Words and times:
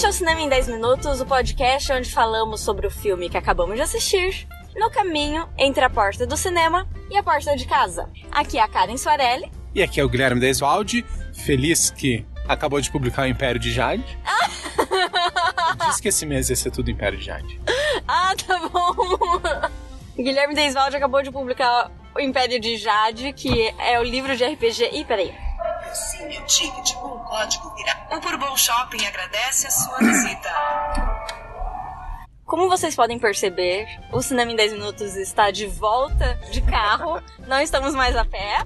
Este 0.00 0.06
é 0.06 0.08
o 0.08 0.12
Cinema 0.14 0.40
em 0.40 0.48
10 0.48 0.68
Minutos, 0.68 1.20
o 1.20 1.26
podcast 1.26 1.92
onde 1.92 2.10
falamos 2.10 2.62
sobre 2.62 2.86
o 2.86 2.90
filme 2.90 3.28
que 3.28 3.36
acabamos 3.36 3.76
de 3.76 3.82
assistir, 3.82 4.48
no 4.74 4.90
caminho 4.90 5.46
entre 5.58 5.84
a 5.84 5.90
porta 5.90 6.26
do 6.26 6.38
cinema 6.38 6.88
e 7.10 7.18
a 7.18 7.22
porta 7.22 7.54
de 7.54 7.66
casa. 7.66 8.08
Aqui 8.32 8.56
é 8.56 8.62
a 8.62 8.66
Karen 8.66 8.96
Soarelli. 8.96 9.52
E 9.74 9.82
aqui 9.82 10.00
é 10.00 10.04
o 10.04 10.08
Guilherme 10.08 10.40
Desvalde, 10.40 11.04
feliz 11.34 11.90
que 11.90 12.24
acabou 12.48 12.80
de 12.80 12.90
publicar 12.90 13.24
o 13.24 13.26
Império 13.26 13.60
de 13.60 13.70
Jade. 13.70 14.18
Disse 15.86 16.00
que 16.00 16.08
esse 16.08 16.24
mês 16.24 16.48
ia 16.48 16.56
ser 16.56 16.70
tudo 16.70 16.90
Império 16.90 17.18
de 17.18 17.26
Jade. 17.26 17.60
Ah, 18.08 18.32
tá 18.34 18.58
bom. 18.70 18.96
Guilherme 20.16 20.54
Desvalde 20.54 20.96
acabou 20.96 21.22
de 21.22 21.30
publicar 21.30 21.92
o 22.16 22.20
Império 22.20 22.58
de 22.58 22.78
Jade, 22.78 23.34
que 23.34 23.68
é 23.78 24.00
o 24.00 24.02
livro 24.02 24.34
de 24.34 24.46
RPG. 24.46 24.92
Ih, 24.94 25.04
peraí. 25.04 25.49
Sim, 25.94 26.28
meu 26.28 26.44
ticket 26.46 26.94
com 26.94 27.08
o 27.08 27.18
código 27.20 27.74
virá. 27.74 28.06
O 28.10 28.20
Bourbon 28.20 28.56
Shopping 28.56 29.04
agradece 29.06 29.66
a 29.66 29.70
sua 29.70 29.98
visita. 29.98 30.50
Como 32.46 32.68
vocês 32.68 32.96
podem 32.96 33.18
perceber, 33.18 33.86
o 34.12 34.20
Cinema 34.20 34.50
em 34.50 34.56
10 34.56 34.72
Minutos 34.72 35.14
está 35.16 35.50
de 35.50 35.66
volta 35.66 36.34
de 36.50 36.60
carro. 36.62 37.22
Não 37.46 37.60
estamos 37.60 37.94
mais 37.94 38.16
a 38.16 38.24
pé. 38.24 38.64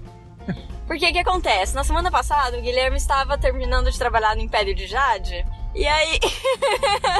Porque 0.87 1.09
o 1.09 1.13
que 1.13 1.19
acontece? 1.19 1.75
Na 1.75 1.85
semana 1.85 2.11
passada, 2.11 2.59
o 2.59 2.63
Guilherme 2.63 2.97
estava 2.97 3.37
terminando 3.39 3.91
de 3.91 3.99
trabalhar 3.99 4.35
no 4.37 4.43
Império 4.43 4.75
de 4.75 4.87
Jade. 4.87 5.45
E 5.75 5.87
aí. 5.87 6.19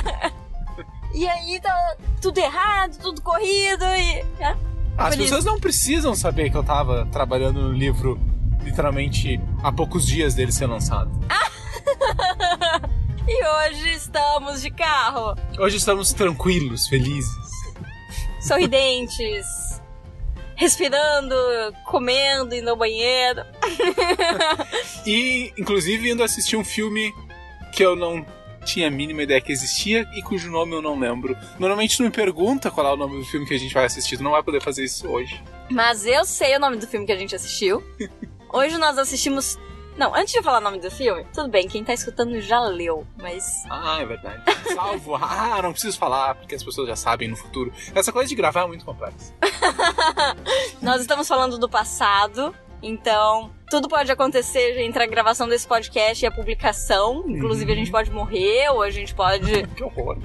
e 1.15 1.29
aí 1.29 1.61
tá 1.61 1.97
tudo 2.21 2.39
errado, 2.39 2.99
tudo 2.99 3.21
corrido 3.23 3.85
e. 3.85 4.21
É, 4.43 4.57
As 4.97 5.17
pessoas 5.17 5.41
isso. 5.41 5.51
não 5.51 5.59
precisam 5.59 6.15
saber 6.15 6.51
que 6.51 6.57
eu 6.57 6.65
tava 6.65 7.07
trabalhando 7.11 7.61
no 7.61 7.73
livro 7.73 8.19
literalmente 8.65 9.41
há 9.63 9.71
poucos 9.71 10.07
dias 10.07 10.35
dele 10.35 10.53
ser 10.53 10.67
lançado. 10.67 11.11
E 13.27 13.43
hoje 13.47 13.95
estamos 13.95 14.61
de 14.61 14.71
carro, 14.71 15.35
Hoje 15.59 15.79
estamos 15.79 16.13
tranquilos, 16.13 16.87
felizes. 16.87 17.33
sorridentes, 18.39 19.47
respirando, 20.57 21.35
comendo, 21.87 22.55
indo 22.55 22.69
ao 22.69 22.77
banheiro. 22.77 23.43
E, 25.07 25.53
inclusive, 25.59 26.11
indo 26.11 26.23
assistir 26.23 26.57
um 26.57 26.65
filme 26.65 27.13
que 27.73 27.83
eu 27.83 27.95
não 27.97 28.25
tinha 28.65 28.89
a 28.89 28.91
mínima 28.91 29.23
ideia 29.23 29.41
que 29.41 29.53
existia 29.53 30.09
e 30.15 30.23
cujo 30.23 30.51
nome 30.51 30.73
eu 30.75 30.81
não 30.81 30.99
lembro. 30.99 31.37
Normalmente 31.59 31.97
tu 31.97 32.03
me 32.03 32.11
pergunta 32.11 32.71
qual 32.71 32.87
é 32.87 32.93
o 32.93 32.97
nome 32.97 33.19
do 33.19 33.25
filme 33.27 33.47
que 33.47 33.53
a 33.55 33.59
gente 33.59 33.75
vai 33.75 33.85
assistir, 33.85 34.17
tu 34.17 34.23
não 34.23 34.31
vai 34.31 34.43
poder 34.43 34.63
fazer 34.63 34.85
isso 34.85 35.07
hoje. 35.07 35.43
Mas 35.71 36.07
eu 36.07 36.25
sei 36.25 36.57
o 36.57 36.59
nome 36.59 36.77
do 36.79 36.87
filme 36.87 37.05
que 37.05 37.13
a 37.13 37.17
gente 37.17 37.35
assistiu. 37.35 37.83
Hoje 38.55 38.79
nós 38.79 38.97
assistimos. 38.97 39.59
Não, 39.97 40.15
antes 40.15 40.31
de 40.31 40.39
eu 40.39 40.43
falar 40.45 40.59
o 40.59 40.61
nome 40.61 40.79
do 40.79 40.89
filme, 40.89 41.27
tudo 41.35 41.49
bem, 41.49 41.67
quem 41.67 41.83
tá 41.83 41.93
escutando 41.93 42.41
já 42.41 42.61
leu, 42.61 43.05
mas. 43.21 43.65
Ah, 43.69 43.99
é 44.01 44.07
verdade. 44.07 44.43
Salvo. 44.73 45.17
ah, 45.21 45.61
não 45.61 45.73
preciso 45.73 45.99
falar, 45.99 46.37
porque 46.37 46.55
as 46.55 46.63
pessoas 46.63 46.87
já 46.87 46.95
sabem 46.95 47.27
no 47.27 47.37
futuro. 47.37 47.73
Essa 47.93 48.13
coisa 48.13 48.29
de 48.29 48.35
gravar 48.37 48.63
é 48.63 48.67
muito 48.69 48.85
complexa. 48.85 49.35
Nós 50.81 51.01
estamos 51.01 51.27
falando 51.27 51.59
do 51.59 51.69
passado, 51.69 52.55
então 52.81 53.51
tudo 53.69 53.89
pode 53.89 54.13
acontecer 54.13 54.79
entre 54.83 55.03
a 55.03 55.07
gravação 55.07 55.49
desse 55.49 55.67
podcast 55.67 56.25
e 56.25 56.29
a 56.29 56.31
publicação. 56.31 57.25
Inclusive 57.27 57.73
a 57.73 57.77
gente 57.77 57.91
pode 57.91 58.13
morrer, 58.13 58.69
ou 58.71 58.83
a 58.83 58.91
gente 58.91 59.13
pode. 59.17 59.67
Que 59.75 59.83
horror. 59.83 60.17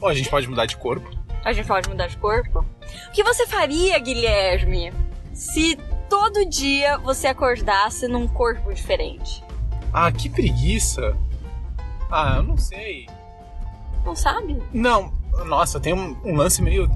Ou 0.00 0.08
a 0.08 0.14
gente 0.14 0.30
pode 0.30 0.48
mudar 0.48 0.64
de 0.64 0.78
corpo. 0.78 1.10
A 1.44 1.52
gente 1.52 1.68
pode 1.68 1.86
mudar 1.86 2.06
de 2.06 2.16
corpo. 2.16 2.64
O 3.08 3.12
que 3.12 3.22
você 3.22 3.46
faria, 3.46 3.98
Guilherme, 3.98 4.90
se 5.34 5.78
todo 6.10 6.44
dia 6.44 6.98
você 6.98 7.28
acordasse 7.28 8.08
num 8.08 8.26
corpo 8.26 8.74
diferente? 8.74 9.42
Ah, 9.92 10.10
que 10.10 10.28
preguiça. 10.28 11.16
Ah, 12.10 12.34
eu 12.38 12.42
não 12.42 12.58
sei. 12.58 13.08
Não 14.04 14.16
sabe? 14.16 14.60
Não, 14.72 15.12
nossa, 15.46 15.78
tem 15.78 15.94
um, 15.94 16.16
um 16.24 16.34
lance 16.34 16.60
meio. 16.60 16.90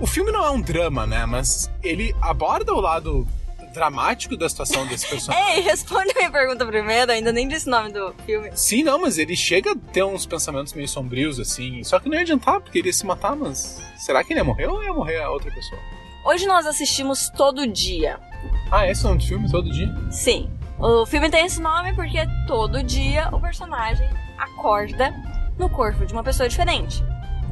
O 0.00 0.06
filme 0.06 0.30
não 0.30 0.44
é 0.44 0.50
um 0.50 0.60
drama, 0.60 1.04
né? 1.04 1.26
Mas 1.26 1.68
ele 1.82 2.14
aborda 2.22 2.72
o 2.72 2.80
lado 2.80 3.26
dramático 3.74 4.36
da 4.36 4.48
situação 4.48 4.86
desse 4.86 5.06
personagem. 5.10 5.56
Ei, 5.56 5.60
responde 5.60 6.12
a 6.12 6.14
minha 6.14 6.30
pergunta 6.30 6.64
primeiro, 6.64 7.10
ainda 7.10 7.32
nem 7.32 7.48
disse 7.48 7.66
o 7.66 7.70
nome 7.70 7.92
do 7.92 8.14
filme. 8.24 8.50
Sim, 8.54 8.84
não, 8.84 9.00
mas 9.00 9.18
ele 9.18 9.34
chega 9.34 9.72
a 9.72 9.76
ter 9.92 10.04
uns 10.04 10.24
pensamentos 10.24 10.72
meio 10.74 10.88
sombrios, 10.88 11.40
assim. 11.40 11.82
Só 11.82 11.98
que 11.98 12.08
não 12.08 12.14
ia 12.14 12.22
adiantar, 12.22 12.60
porque 12.60 12.78
ele 12.78 12.88
ia 12.88 12.92
se 12.92 13.04
matar, 13.04 13.34
mas. 13.34 13.82
Será 13.96 14.22
que 14.22 14.32
ele 14.32 14.40
ia 14.40 14.44
morrer 14.44 14.68
ou 14.68 14.82
ia 14.82 14.92
morrer 14.92 15.20
a 15.20 15.30
outra 15.30 15.50
pessoa? 15.50 15.80
Hoje 16.24 16.46
nós 16.46 16.66
assistimos 16.66 17.30
Todo 17.30 17.66
Dia. 17.66 18.27
Ah, 18.70 18.86
esse 18.86 19.04
é 19.06 19.08
um 19.08 19.20
filme 19.20 19.50
todo 19.50 19.70
dia? 19.70 19.94
Sim, 20.10 20.50
o 20.78 21.04
filme 21.06 21.30
tem 21.30 21.46
esse 21.46 21.60
nome 21.60 21.92
porque 21.94 22.18
todo 22.46 22.82
dia 22.82 23.28
o 23.32 23.40
personagem 23.40 24.08
acorda 24.38 25.12
no 25.58 25.68
corpo 25.68 26.04
de 26.06 26.12
uma 26.12 26.22
pessoa 26.22 26.48
diferente. 26.48 27.02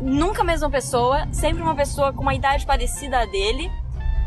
Nunca 0.00 0.42
a 0.42 0.44
mesma 0.44 0.68
pessoa, 0.70 1.26
sempre 1.32 1.62
uma 1.62 1.74
pessoa 1.74 2.12
com 2.12 2.22
uma 2.22 2.34
idade 2.34 2.66
parecida 2.66 3.20
à 3.20 3.24
dele 3.26 3.70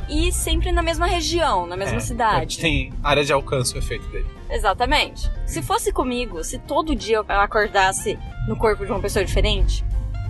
e 0.09 0.31
sempre 0.31 0.71
na 0.71 0.81
mesma 0.81 1.05
região, 1.05 1.67
na 1.67 1.77
mesma 1.77 1.97
É, 1.97 1.99
cidade. 1.99 2.57
Tem 2.57 2.91
área 3.03 3.23
de 3.23 3.31
alcance 3.31 3.75
o 3.75 3.77
efeito 3.77 4.07
dele. 4.09 4.25
Exatamente. 4.49 5.29
Se 5.45 5.61
fosse 5.61 5.93
comigo, 5.93 6.43
se 6.43 6.57
todo 6.57 6.95
dia 6.95 7.17
eu 7.17 7.25
acordasse 7.27 8.17
no 8.47 8.57
corpo 8.57 8.83
de 8.83 8.91
uma 8.91 8.99
pessoa 8.99 9.23
diferente, 9.23 9.85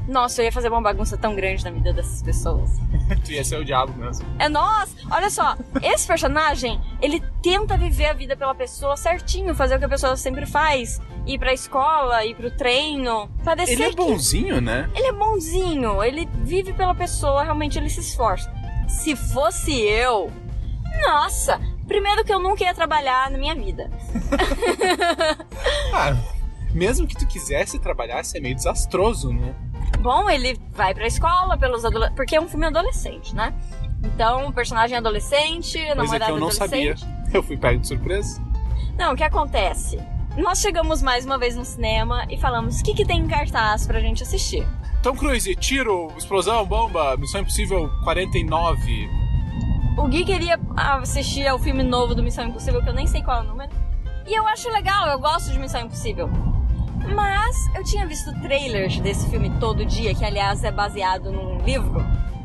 nossa, 0.07 0.41
eu 0.41 0.45
ia 0.45 0.51
fazer 0.51 0.67
uma 0.67 0.81
bagunça 0.81 1.17
tão 1.17 1.33
grande 1.33 1.63
na 1.63 1.71
vida 1.71 1.93
dessas 1.93 2.21
pessoas. 2.21 2.77
Tu 3.17 3.31
ia 3.31 3.43
ser 3.43 3.59
o 3.59 3.65
diabo 3.65 3.93
mesmo. 3.93 4.25
É 4.37 4.47
nós! 4.49 4.95
Olha 5.11 5.29
só, 5.29 5.55
esse 5.81 6.05
personagem, 6.07 6.79
ele 7.01 7.23
tenta 7.41 7.77
viver 7.77 8.07
a 8.07 8.13
vida 8.13 8.35
pela 8.35 8.53
pessoa 8.55 8.95
certinho, 8.97 9.55
fazer 9.55 9.75
o 9.75 9.79
que 9.79 9.85
a 9.85 9.89
pessoa 9.89 10.15
sempre 10.15 10.45
faz. 10.45 11.01
Ir 11.25 11.37
pra 11.37 11.53
escola, 11.53 12.25
ir 12.25 12.35
pro 12.35 12.49
treino. 12.49 13.29
Parecer 13.43 13.73
Ele 13.73 13.83
é 13.83 13.89
que 13.89 13.95
bonzinho, 13.95 14.61
né? 14.61 14.89
ele 14.95 15.07
é 15.07 15.13
bonzinho, 15.13 16.03
ele 16.03 16.27
vive 16.43 16.73
pela 16.73 16.95
pessoa, 16.95 17.43
realmente 17.43 17.77
ele 17.77 17.89
se 17.89 17.99
esforça. 17.99 18.51
Se 18.87 19.15
fosse 19.15 19.71
eu, 19.79 20.31
nossa, 21.05 21.59
primeiro 21.87 22.23
que 22.25 22.33
eu 22.33 22.39
nunca 22.39 22.63
ia 22.63 22.73
trabalhar 22.73 23.29
na 23.29 23.37
minha 23.37 23.55
vida. 23.55 23.89
Ah, 25.93 26.15
mesmo 26.71 27.07
que 27.07 27.15
tu 27.15 27.27
quisesse 27.27 27.79
trabalhar, 27.79 28.21
isso 28.21 28.37
é 28.37 28.39
meio 28.39 28.55
desastroso, 28.55 29.33
né? 29.33 29.53
Bom, 29.99 30.29
ele 30.29 30.57
vai 30.79 30.93
pra 30.93 31.05
escola 31.05 31.57
pelos 31.57 31.83
adolescentes. 31.83 32.15
Porque 32.15 32.35
é 32.37 32.41
um 32.41 32.47
filme 32.47 32.65
adolescente, 32.65 33.35
né? 33.35 33.53
Então, 34.01 34.47
o 34.47 34.53
personagem 34.53 34.95
é 34.95 34.97
adolescente, 34.97 35.77
namorado 35.93 36.25
que 36.25 36.31
eu 36.31 36.39
não 36.39 36.51
sabia. 36.51 36.93
adolescente. 36.93 37.33
Eu 37.33 37.43
fui 37.43 37.57
pego 37.57 37.81
de 37.81 37.87
surpresa. 37.87 38.41
Não, 38.97 39.11
o 39.11 39.15
que 39.15 39.23
acontece? 39.23 39.99
Nós 40.37 40.59
chegamos 40.59 41.01
mais 41.01 41.25
uma 41.25 41.37
vez 41.37 41.55
no 41.57 41.65
cinema 41.65 42.25
e 42.29 42.37
falamos 42.37 42.79
o 42.79 42.83
que, 42.83 42.93
que 42.93 43.05
tem 43.05 43.19
em 43.19 43.27
cartaz 43.27 43.85
pra 43.85 43.99
gente 43.99 44.23
assistir. 44.23 44.65
Tom 45.03 45.15
Cruise, 45.15 45.53
tiro, 45.57 46.07
explosão, 46.17 46.65
bomba, 46.65 47.17
Missão 47.17 47.41
Impossível 47.41 47.89
49. 48.05 49.09
O 49.97 50.07
Gui 50.07 50.23
queria 50.23 50.57
assistir 50.77 51.45
ao 51.45 51.59
filme 51.59 51.83
novo 51.83 52.15
do 52.15 52.23
Missão 52.23 52.45
Impossível, 52.45 52.81
que 52.81 52.87
eu 52.87 52.93
nem 52.93 53.05
sei 53.05 53.21
qual 53.21 53.41
é 53.41 53.41
o 53.41 53.47
número. 53.47 53.71
E 54.25 54.33
eu 54.33 54.47
acho 54.47 54.69
legal, 54.69 55.09
eu 55.09 55.19
gosto 55.19 55.51
de 55.51 55.59
Missão 55.59 55.81
Impossível. 55.81 56.29
Mas 57.13 57.55
eu 57.75 57.83
tinha 57.83 58.05
visto 58.05 58.31
trailers 58.41 58.99
desse 58.99 59.29
filme 59.29 59.49
todo 59.59 59.85
dia, 59.85 60.13
que 60.13 60.23
aliás 60.25 60.63
é 60.63 60.71
baseado 60.71 61.31
num 61.31 61.59
livro 61.63 61.99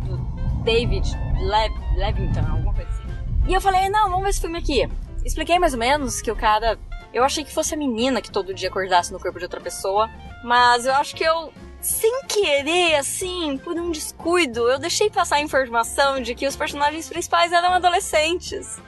do 0.07 0.17
David 0.63 1.09
Le 1.39 1.99
Levington, 1.99 2.41
alguma 2.41 2.75
coisa 2.75 2.91
assim. 2.91 3.05
E 3.47 3.53
eu 3.53 3.61
falei, 3.61 3.89
não, 3.89 4.09
vamos 4.09 4.23
ver 4.23 4.31
esse 4.31 4.41
filme 4.41 4.59
aqui. 4.59 4.89
Expliquei 5.25 5.59
mais 5.59 5.73
ou 5.73 5.79
menos 5.79 6.21
que 6.21 6.31
o 6.31 6.37
cara. 6.37 6.79
Eu 7.13 7.25
achei 7.25 7.45
que 7.45 7.53
fosse 7.53 7.75
a 7.75 7.77
menina 7.77 8.21
que 8.21 8.31
todo 8.31 8.55
dia 8.55 8.69
acordasse 8.69 9.13
no 9.13 9.21
corpo 9.21 9.39
de 9.39 9.45
outra 9.45 9.61
pessoa. 9.61 10.11
Mas 10.43 10.85
eu 10.85 10.95
acho 10.95 11.15
que 11.15 11.25
eu, 11.25 11.53
sem 11.81 12.25
querer, 12.27 12.97
assim, 12.97 13.59
por 13.59 13.79
um 13.79 13.91
descuido, 13.91 14.69
eu 14.69 14.79
deixei 14.79 15.09
passar 15.09 15.37
a 15.37 15.41
informação 15.41 16.21
de 16.21 16.35
que 16.35 16.47
os 16.47 16.57
personagens 16.57 17.09
principais 17.09 17.53
eram 17.53 17.73
adolescentes. 17.73 18.79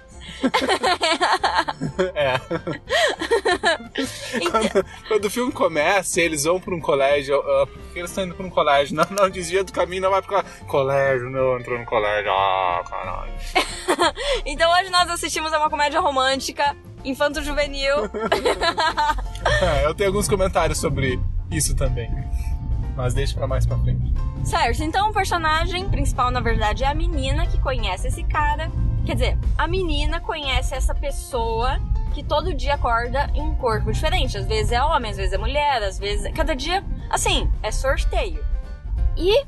É. 2.15 2.39
quando, 4.51 4.87
quando 5.09 5.25
o 5.27 5.31
filme 5.31 5.53
começa 5.53 6.21
eles 6.21 6.45
vão 6.45 6.61
pra 6.61 6.75
um 6.75 6.81
colégio, 6.81 7.37
ah, 7.37 7.67
por 7.67 7.83
que 7.93 7.99
eles 7.99 8.11
estão 8.11 8.25
indo 8.25 8.35
pra 8.35 8.45
um 8.47 8.51
colégio? 8.51 8.97
Não, 8.97 9.07
não, 9.11 9.31
desvia 9.31 9.65
do 9.65 9.73
caminho, 9.73 10.03
não 10.03 10.11
vai 10.11 10.23
pra 10.23 10.43
colégio, 10.67 11.31
não, 11.31 11.59
entrou 11.59 11.79
no 11.79 11.85
colégio, 11.85 12.31
ah, 12.31 12.83
caralho. 12.89 13.33
Então 14.45 14.71
hoje 14.73 14.91
nós 14.91 15.09
assistimos 15.11 15.53
a 15.53 15.59
uma 15.59 15.71
comédia 15.71 16.01
romântica, 16.01 16.77
infanto-juvenil. 17.05 17.97
É, 19.63 19.87
eu 19.87 19.95
tenho 19.95 20.11
alguns 20.11 20.29
comentários 20.29 20.79
sobre 20.79 21.21
isso 21.51 21.75
também, 21.77 22.11
mas 22.97 23.15
deixa 23.15 23.35
pra 23.37 23.47
mais 23.47 23.65
pra 23.65 23.79
frente. 23.79 24.13
certo, 24.45 24.83
então 24.83 25.11
o 25.11 25.13
personagem 25.13 25.89
principal, 25.89 26.31
na 26.31 26.41
verdade, 26.41 26.83
é 26.85 26.89
a 26.89 26.95
menina 26.95 27.47
que 27.47 27.59
conhece 27.61 28.09
esse 28.09 28.25
cara. 28.25 28.71
Quer 29.07 29.15
dizer, 29.15 29.39
a 29.57 29.69
menina 29.69 30.21
conhece 30.21 30.75
essa 30.75 30.93
pessoa 30.93 31.81
que 32.13 32.25
todo 32.25 32.53
dia 32.53 32.75
acorda 32.75 33.31
em 33.35 33.41
um 33.41 33.55
corpo 33.55 33.93
diferente. 33.93 34.37
Às 34.37 34.47
vezes 34.47 34.73
é 34.73 34.83
homem, 34.83 35.13
às 35.13 35.17
vezes 35.17 35.33
é 35.33 35.39
mulher, 35.39 35.81
às 35.81 35.97
vezes. 35.97 36.33
Cada 36.35 36.57
dia, 36.57 36.85
assim, 37.09 37.49
é 37.63 37.71
sorteio. 37.71 38.45
E 39.17 39.45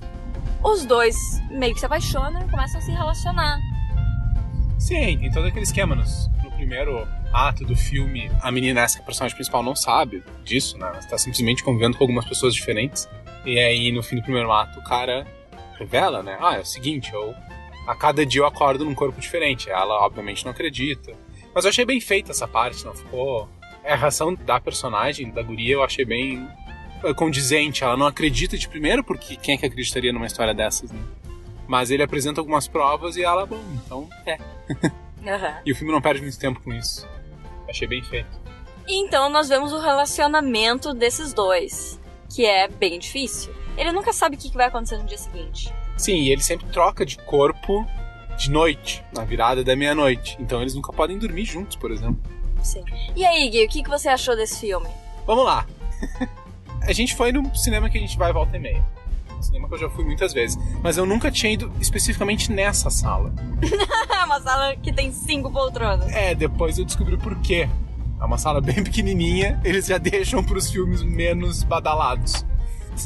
os 0.63 0.85
dois 0.85 1.17
meio 1.51 1.75
que 1.75 1.81
se 1.81 1.87
apaixonam 1.87 2.41
e 2.47 2.49
começam 2.49 2.79
a 2.79 2.83
se 2.83 2.93
relacionar. 2.93 3.59
Sim, 4.79 5.19
tem 5.19 5.31
todo 5.33 5.49
aquele 5.49 5.65
esquema 5.65 5.97
no 5.97 6.05
primeiro 6.53 7.07
ato 7.33 7.65
do 7.65 7.75
filme, 7.75 8.31
a 8.41 8.53
menina, 8.53 8.83
essa 8.83 9.03
personagem 9.03 9.35
principal, 9.35 9.63
não 9.63 9.75
sabe 9.75 10.23
disso, 10.45 10.79
né? 10.79 10.87
Ela 10.87 10.99
está 10.99 11.19
simplesmente 11.19 11.65
convivendo 11.65 11.97
com 11.97 12.05
algumas 12.05 12.25
pessoas 12.25 12.55
diferentes. 12.55 13.09
E 13.45 13.59
aí, 13.59 13.91
no 13.91 14.05
fim 14.05 14.17
do 14.17 14.23
primeiro 14.23 14.53
ato, 14.53 14.79
o 14.79 14.85
cara 14.85 15.27
revela, 15.79 16.23
né? 16.23 16.39
Ah, 16.41 16.57
é 16.57 16.61
o 16.61 16.65
seguinte, 16.65 17.13
eu 17.13 17.35
a 17.89 17.95
cada 17.95 18.27
dia 18.27 18.43
eu 18.43 18.47
acordo 18.47 18.85
num 18.85 18.95
corpo 18.95 19.19
diferente. 19.19 19.71
Ela, 19.71 20.05
obviamente, 20.05 20.45
não 20.45 20.53
acredita. 20.53 21.15
Mas 21.55 21.65
eu 21.65 21.71
achei 21.71 21.87
bem 21.87 21.99
feita 22.03 22.33
essa 22.33 22.47
parte, 22.47 22.85
não 22.85 22.95
ficou. 22.95 23.49
É, 23.83 23.95
a 23.95 23.97
reação 23.97 24.35
da 24.35 24.61
personagem, 24.61 25.31
da 25.31 25.43
guria, 25.43 25.73
eu 25.73 25.83
achei 25.83 26.05
bem 26.05 26.47
eh, 27.03 27.15
condizente. 27.15 27.83
Ela 27.83 27.97
não 27.97 28.07
acredita 28.07 28.59
de 28.59 28.69
primeiro, 28.69 29.03
porque 29.03 29.37
quem 29.37 29.55
é 29.55 29.59
que 29.59 29.65
acreditaria 29.65 30.13
numa 30.13 30.27
história 30.27 30.53
dessas, 30.53 30.93
né? 30.93 31.01
Mas 31.67 31.91
ele 31.91 32.03
apresenta 32.03 32.43
algumas 32.43 32.69
provas 32.69 33.17
e 33.17 33.23
ela, 33.23 33.47
bom, 33.47 33.63
então 33.73 34.07
é. 34.27 34.39
Aham. 35.27 35.63
E 35.65 35.73
o 35.73 35.75
filme 35.75 35.91
não 35.91 36.03
perde 36.03 36.21
muito 36.21 36.39
tempo 36.39 36.61
com 36.61 36.75
isso. 36.75 37.09
Achei 37.67 37.89
bem 37.89 38.03
feito. 38.03 38.39
Então 38.87 39.31
nós 39.31 39.49
vemos 39.49 39.73
o 39.73 39.79
relacionamento 39.79 40.93
desses 40.93 41.33
dois, 41.33 41.99
que 42.35 42.45
é 42.45 42.69
bem 42.69 42.99
difícil. 42.99 43.55
Ele 43.79 43.93
nunca 43.93 44.13
sabe 44.13 44.37
o 44.37 44.39
que 44.39 44.51
vai 44.53 44.67
acontecer 44.67 44.99
no 44.99 45.05
dia 45.05 45.19
seguinte. 45.19 45.73
Sim, 45.99 46.17
e 46.17 46.31
ele 46.31 46.43
sempre 46.43 46.67
troca 46.69 47.05
de 47.05 47.19
corpo 47.19 47.87
de 48.39 48.51
noite, 48.51 49.05
na 49.13 49.25
virada 49.25 49.65
da 49.65 49.75
meia-noite. 49.75 50.37
Então 50.41 50.63
eles 50.63 50.75
nunca 50.75 50.93
podem 50.93 51.19
dormir 51.19 51.45
juntos, 51.45 51.77
por 51.77 51.91
exemplo. 51.91 52.19
Sim. 52.63 52.85
E 53.15 53.25
aí, 53.27 53.51
Gui, 53.51 53.65
o 53.65 53.69
que 53.69 53.83
que 53.83 53.91
você 53.91 54.09
achou 54.09 54.37
desse 54.37 54.61
filme? 54.61 54.89
Vamos 55.27 55.45
lá. 55.45 55.67
a 56.83 56.93
gente 56.93 57.15
foi 57.15 57.33
no 57.33 57.55
cinema 57.55 57.91
que 57.91 57.99
a 57.99 58.01
gente 58.01 58.17
vai 58.17 58.33
volta 58.33 58.57
e 58.57 58.61
meia. 58.61 58.85
Um 59.37 59.43
cinema 59.43 59.69
que 59.69 59.75
eu 59.75 59.79
já 59.79 59.91
fui 59.91 60.05
muitas 60.05 60.33
vezes. 60.33 60.57
Mas 60.83 60.97
eu 60.97 61.05
nunca 61.05 61.31
tinha 61.31 61.53
ido 61.53 61.71
especificamente 61.81 62.51
nessa 62.53 62.91
sala. 62.91 63.33
É 64.19 64.25
uma 64.25 64.41
sala 64.41 64.77
que 64.77 64.93
tem 64.93 65.13
cinco 65.13 65.51
poltronas. 65.51 66.13
É, 66.13 66.35
depois 66.35 66.77
eu 66.77 66.85
descobri 66.85 67.17
por 67.17 67.41
quê. 67.41 67.69
É 68.21 68.25
uma 68.25 68.37
sala 68.37 68.61
bem 68.61 68.83
pequenininha, 68.83 69.61
eles 69.65 69.87
já 69.87 69.97
deixam 69.99 70.43
pros 70.43 70.71
filmes 70.71 71.03
menos 71.03 71.63
badalados. 71.63 72.45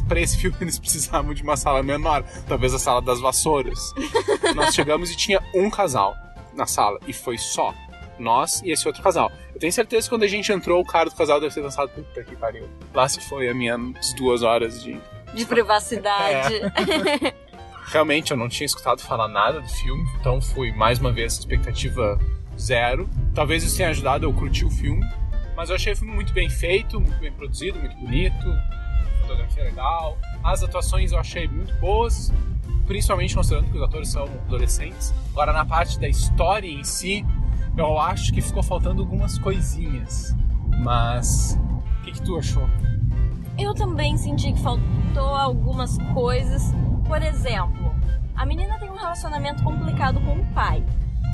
Pra 0.00 0.20
esse 0.20 0.36
filme 0.40 0.56
eles 0.60 0.78
precisavam 0.78 1.34
de 1.34 1.42
uma 1.42 1.56
sala 1.56 1.82
menor, 1.82 2.24
talvez 2.48 2.74
a 2.74 2.78
sala 2.78 3.02
das 3.02 3.20
vassouras. 3.20 3.92
Nós 4.54 4.74
chegamos 4.74 5.10
e 5.10 5.16
tinha 5.16 5.42
um 5.54 5.70
casal 5.70 6.16
na 6.54 6.66
sala, 6.66 6.98
e 7.06 7.12
foi 7.12 7.38
só. 7.38 7.74
Nós 8.18 8.62
e 8.62 8.70
esse 8.70 8.86
outro 8.86 9.02
casal. 9.02 9.32
Eu 9.54 9.58
tenho 9.58 9.72
certeza 9.72 10.04
que 10.06 10.10
quando 10.10 10.22
a 10.22 10.28
gente 10.28 10.52
entrou, 10.52 10.80
o 10.80 10.84
cara 10.84 11.08
do 11.08 11.16
casal 11.16 11.40
deve 11.40 11.54
ter 11.54 11.62
pensado, 11.62 11.90
puta 11.90 12.22
que 12.22 12.36
pariu. 12.36 12.68
Lá 12.94 13.08
se 13.08 13.20
foi 13.20 13.48
a 13.48 13.54
minhas 13.54 14.12
duas 14.16 14.42
horas 14.42 14.82
de 14.82 15.00
De 15.34 15.44
privacidade. 15.44 16.60
Realmente 17.88 18.30
eu 18.30 18.36
não 18.36 18.48
tinha 18.48 18.66
escutado 18.66 19.02
falar 19.02 19.28
nada 19.28 19.60
do 19.60 19.68
filme, 19.68 20.04
então 20.20 20.40
fui 20.40 20.72
mais 20.72 20.98
uma 20.98 21.10
vez 21.10 21.38
expectativa 21.38 22.18
zero. 22.58 23.08
Talvez 23.34 23.64
isso 23.64 23.76
tenha 23.76 23.88
ajudado 23.88 24.24
eu 24.24 24.32
curtir 24.32 24.64
o 24.64 24.70
filme, 24.70 25.04
mas 25.56 25.68
eu 25.68 25.76
achei 25.76 25.92
o 25.92 25.96
filme 25.96 26.14
muito 26.14 26.32
bem 26.32 26.48
feito, 26.48 27.00
muito 27.00 27.18
bem 27.18 27.32
produzido, 27.32 27.78
muito 27.78 27.96
bonito, 27.96 28.46
fotografia 29.52 29.64
legal. 29.64 30.16
As 30.42 30.62
atuações 30.62 31.12
eu 31.12 31.18
achei 31.18 31.46
muito 31.48 31.74
boas, 31.76 32.32
principalmente 32.86 33.34
considerando 33.34 33.70
que 33.70 33.76
os 33.76 33.82
atores 33.82 34.08
são 34.08 34.24
adolescentes. 34.24 35.14
Agora 35.32 35.52
na 35.52 35.64
parte 35.64 35.98
da 35.98 36.08
história 36.08 36.66
em 36.68 36.82
si, 36.84 37.24
eu 37.76 37.98
acho 37.98 38.32
que 38.32 38.40
ficou 38.40 38.62
faltando 38.62 39.02
algumas 39.02 39.38
coisinhas. 39.38 40.34
Mas 40.82 41.58
o 42.00 42.02
que, 42.02 42.12
que 42.12 42.22
tu 42.22 42.36
achou? 42.38 42.68
Eu 43.58 43.74
também 43.74 44.16
senti 44.16 44.52
que 44.52 44.60
faltou 44.60 45.34
algumas 45.34 45.98
coisas. 46.14 46.72
Por 47.06 47.22
exemplo, 47.22 47.94
a 48.34 48.46
menina 48.46 48.78
tem 48.78 48.90
um 48.90 48.96
relacionamento 48.96 49.62
complicado 49.62 50.20
com 50.22 50.36
o 50.38 50.44
pai. 50.52 50.82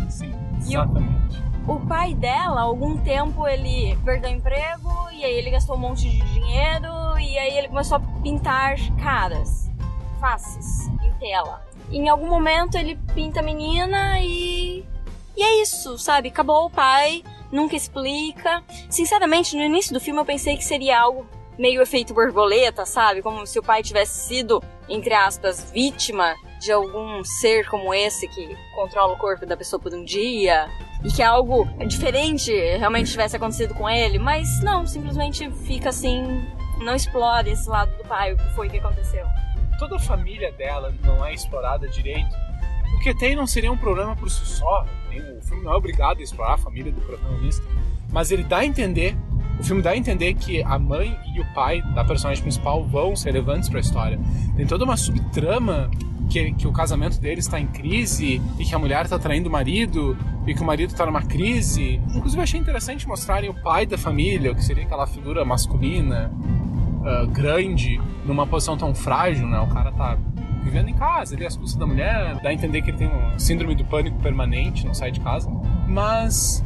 Sim, 0.09 0.33
E 0.67 0.77
o- 0.77 0.83
exatamente. 0.83 1.49
O 1.67 1.79
pai 1.81 2.15
dela, 2.15 2.63
algum 2.63 2.97
tempo, 2.97 3.47
ele 3.47 3.95
perdeu 4.03 4.31
o 4.31 4.33
emprego 4.35 4.91
e 5.13 5.23
aí 5.23 5.35
ele 5.35 5.51
gastou 5.51 5.77
um 5.77 5.79
monte 5.79 6.09
de 6.09 6.19
dinheiro 6.33 6.89
e 7.19 7.39
aí 7.39 7.59
ele 7.59 7.69
começou 7.69 7.97
a 7.97 8.01
pintar 8.23 8.77
caras, 9.03 9.71
faces, 10.21 10.89
em 11.03 11.13
tela. 11.19 11.67
Em 11.91 12.09
algum 12.09 12.29
momento 12.29 12.77
ele 12.77 12.97
pinta 13.15 13.41
a 13.41 13.43
menina 13.43 14.21
e. 14.21 14.85
E 15.37 15.43
é 15.43 15.63
isso, 15.63 15.97
sabe? 15.99 16.29
Acabou 16.29 16.67
o 16.67 16.71
pai, 16.71 17.23
nunca 17.53 17.77
explica. 17.77 18.63
Sinceramente, 18.91 19.57
no 19.57 19.63
início 19.63 19.93
do 19.93 20.01
filme 20.01 20.21
eu 20.21 20.25
pensei 20.25 20.57
que 20.57 20.65
seria 20.65 21.01
algo 21.01 21.27
meio 21.59 21.83
efeito 21.83 22.15
borboleta, 22.15 22.87
sabe? 22.87 23.23
Como 23.23 23.47
se 23.47 23.59
o 23.59 23.63
pai 23.63 23.83
tivesse 23.83 24.27
sido, 24.29 24.63
entre 24.89 25.15
aspas, 25.15 25.71
vítima 25.73 26.35
de 26.61 26.73
algum 26.73 27.23
ser 27.25 27.69
como 27.69 27.95
esse 27.95 28.29
que 28.29 28.57
controla 28.75 29.13
o 29.13 29.19
corpo 29.19 29.47
da 29.47 29.57
pessoa 29.57 29.81
por 29.81 29.93
um 29.95 30.05
dia 30.05 30.69
e 31.05 31.09
que 31.09 31.23
algo 31.23 31.65
diferente 31.87 32.53
realmente 32.53 33.11
tivesse 33.11 33.37
acontecido 33.37 33.75
com 33.75 33.89
ele, 33.89 34.19
mas 34.19 34.61
não, 34.63 34.87
simplesmente 34.87 35.51
fica 35.67 35.91
assim, 35.91 36.45
não 36.85 36.95
explora 36.95 37.49
esse 37.49 37.69
lado 37.69 37.91
do 37.97 38.05
pai, 38.05 38.33
o 38.33 38.37
que 38.37 38.55
foi 38.55 38.69
que 38.69 38.79
aconteceu. 38.79 39.27
toda 39.79 39.97
a 39.97 40.01
família 40.01 40.51
dela 40.53 40.93
não 41.05 41.25
é 41.25 41.33
explorada 41.33 41.89
direito, 41.89 42.35
o 42.95 42.99
que 43.01 43.15
tem 43.15 43.37
não 43.37 43.47
seria 43.47 43.71
um 43.71 43.77
problema 43.77 44.17
por 44.17 44.31
si 44.31 44.45
só. 44.45 44.85
O 45.39 45.43
filme 45.43 45.63
não 45.65 45.73
é 45.73 45.77
obrigado 45.77 46.19
a 46.19 46.23
explorar 46.23 46.55
a 46.55 46.59
família 46.59 46.91
do 46.91 47.01
protagonista, 47.01 47.65
mas 48.11 48.31
ele 48.31 48.43
dá 48.43 48.59
a 48.59 48.65
entender, 48.65 49.17
o 49.59 49.63
filme 49.63 49.83
dá 49.83 49.91
a 49.91 49.97
entender 49.97 50.35
que 50.35 50.63
a 50.63 50.79
mãe 50.79 51.17
e 51.35 51.41
o 51.41 51.55
pai 51.55 51.83
da 51.95 52.05
personagem 52.05 52.43
principal 52.43 52.85
vão 52.85 53.15
ser 53.15 53.33
relevantes 53.33 53.69
para 53.69 53.79
a 53.79 53.81
história. 53.81 54.19
Tem 54.57 54.67
toda 54.67 54.85
uma 54.85 54.97
subtrama 54.97 55.91
que, 56.29 56.53
que 56.53 56.67
o 56.67 56.73
casamento 56.73 57.21
deles 57.21 57.47
está 57.47 57.59
em 57.59 57.67
crise 57.67 58.41
e 58.59 58.65
que 58.65 58.75
a 58.75 58.79
mulher 58.79 59.05
está 59.05 59.19
traindo 59.19 59.49
o 59.49 59.53
marido 59.53 60.17
e 60.47 60.55
que 60.55 60.61
o 60.61 60.65
marido 60.65 60.91
está 60.91 61.07
numa 61.07 61.23
crise. 61.23 62.01
Inclusive, 62.15 62.43
achei 62.43 62.61
interessante 62.61 63.07
mostrarem 63.07 63.51
o 63.51 63.55
pai 63.55 63.87
da 63.87 63.99
família, 63.99 64.53
o 64.53 64.55
que 64.55 64.65
seria 64.65 64.85
aquela 64.85 65.07
figura 65.07 65.45
masculina 65.45 66.33
ah, 67.05 67.27
grande 67.27 68.01
numa 68.25 68.47
posição 68.47 68.77
tão 68.77 68.95
frágil, 68.95 69.47
né? 69.47 69.59
O 69.61 69.69
cara 69.69 69.93
tá 69.93 70.19
vivendo 70.63 70.89
em 70.89 70.95
casa, 70.95 71.35
ele 71.35 71.45
é 71.45 71.49
custas 71.49 71.77
da 71.77 71.87
mulher, 71.87 72.41
dá 72.43 72.51
a 72.51 72.53
entender 72.53 72.83
que 72.83 72.91
ele 72.91 72.99
tem 72.99 73.09
um 73.09 73.39
síndrome 73.39 73.75
do 73.75 73.85
pânico 73.85 74.19
permanente, 74.21 74.87
não 74.87 74.95
sai 74.95 75.11
de 75.11 75.21
casa. 75.21 75.51
Mas 75.87 76.63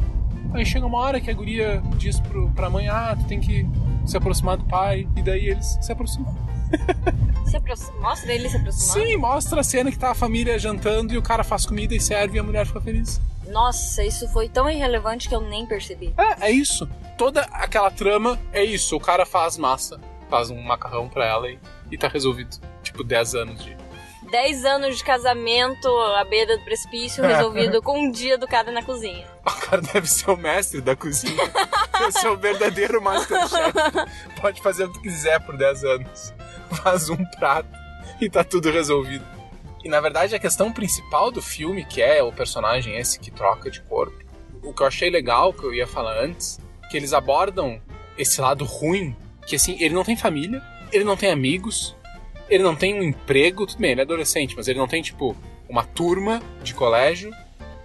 aí 0.53 0.65
chega 0.65 0.85
uma 0.85 0.97
hora 0.97 1.21
que 1.21 1.31
a 1.31 1.33
guria 1.33 1.81
diz 1.97 2.19
pro, 2.19 2.49
pra 2.51 2.69
mãe, 2.69 2.87
ah, 2.87 3.15
tu 3.17 3.25
tem 3.25 3.39
que 3.39 3.67
se 4.05 4.17
aproximar 4.17 4.57
do 4.57 4.65
pai, 4.65 5.07
e 5.15 5.21
daí 5.21 5.49
eles 5.49 5.77
se 5.81 5.91
aproximam. 5.91 6.35
Se 7.45 7.57
aproxima, 7.57 7.99
mostra 7.99 8.33
ele 8.33 8.49
se 8.49 8.57
aproximando. 8.57 9.07
Sim, 9.07 9.17
mostra 9.17 9.59
a 9.59 9.63
cena 9.63 9.91
que 9.91 9.99
tá 9.99 10.11
a 10.11 10.15
família 10.15 10.57
jantando 10.57 11.13
e 11.13 11.17
o 11.17 11.21
cara 11.21 11.43
faz 11.43 11.65
comida 11.65 11.93
e 11.93 11.99
serve 11.99 12.37
e 12.37 12.39
a 12.39 12.43
mulher 12.43 12.65
fica 12.65 12.81
feliz. 12.81 13.21
Nossa, 13.47 14.03
isso 14.03 14.27
foi 14.29 14.49
tão 14.49 14.67
irrelevante 14.67 15.29
que 15.29 15.35
eu 15.35 15.41
nem 15.41 15.65
percebi. 15.65 16.13
É, 16.17 16.47
é 16.47 16.51
isso. 16.51 16.89
Toda 17.17 17.41
aquela 17.51 17.91
trama 17.91 18.39
é 18.51 18.63
isso. 18.63 18.95
O 18.95 18.99
cara 18.99 19.25
faz 19.25 19.57
massa, 19.57 19.99
faz 20.33 20.49
um 20.49 20.59
macarrão 20.59 21.07
pra 21.07 21.27
ela 21.27 21.47
e, 21.47 21.59
e 21.91 21.97
tá 21.97 22.07
resolvido. 22.07 22.57
Tipo, 22.81 23.03
10 23.03 23.35
anos 23.35 23.63
de. 23.63 23.77
10 24.31 24.65
anos 24.65 24.97
de 24.97 25.03
casamento 25.03 25.87
à 26.17 26.23
beira 26.23 26.57
do 26.57 26.63
precipício 26.63 27.23
resolvido 27.23 27.79
com 27.83 27.99
um 27.99 28.09
dia 28.09 28.35
do 28.35 28.47
cara 28.47 28.71
na 28.71 28.81
cozinha. 28.81 29.27
O 29.45 29.51
cara 29.51 29.79
deve 29.79 30.09
ser 30.09 30.31
o 30.31 30.35
mestre 30.35 30.81
da 30.81 30.95
cozinha. 30.95 31.51
Deve 31.99 32.11
ser 32.13 32.29
o 32.29 32.37
verdadeiro 32.37 32.99
Masterchef. 32.99 33.73
Pode 34.41 34.59
fazer 34.59 34.85
o 34.85 34.91
que 34.91 35.01
quiser 35.01 35.39
por 35.45 35.55
10 35.55 35.83
anos. 35.83 36.33
Faz 36.81 37.09
um 37.09 37.23
prato 37.37 37.69
e 38.19 38.27
tá 38.27 38.43
tudo 38.43 38.71
resolvido. 38.71 39.23
E 39.83 39.89
na 39.89 40.01
verdade 40.01 40.33
a 40.33 40.39
questão 40.39 40.73
principal 40.73 41.29
do 41.29 41.43
filme, 41.43 41.85
que 41.85 42.01
é 42.01 42.23
o 42.23 42.33
personagem 42.33 42.97
esse 42.97 43.19
que 43.19 43.29
troca 43.29 43.69
de 43.69 43.81
corpo, 43.81 44.17
o 44.63 44.73
que 44.73 44.81
eu 44.81 44.87
achei 44.87 45.11
legal, 45.11 45.53
que 45.53 45.63
eu 45.63 45.71
ia 45.71 45.85
falar 45.85 46.17
antes, 46.17 46.59
que 46.89 46.97
eles 46.97 47.13
abordam 47.13 47.79
esse 48.17 48.41
lado 48.41 48.65
ruim, 48.65 49.15
que 49.47 49.55
assim, 49.55 49.77
ele 49.79 49.93
não 49.93 50.03
tem 50.03 50.15
família, 50.15 50.61
ele 50.91 51.03
não 51.03 51.17
tem 51.17 51.31
amigos, 51.31 51.95
ele 52.49 52.63
não 52.63 52.75
tem 52.75 52.93
um 52.93 53.03
emprego, 53.03 53.65
tudo 53.65 53.79
bem, 53.79 53.91
ele 53.91 54.01
é 54.01 54.03
adolescente, 54.03 54.55
mas 54.55 54.67
ele 54.67 54.79
não 54.79 54.87
tem, 54.87 55.01
tipo, 55.01 55.35
uma 55.67 55.83
turma 55.83 56.41
de 56.63 56.73
colégio, 56.73 57.31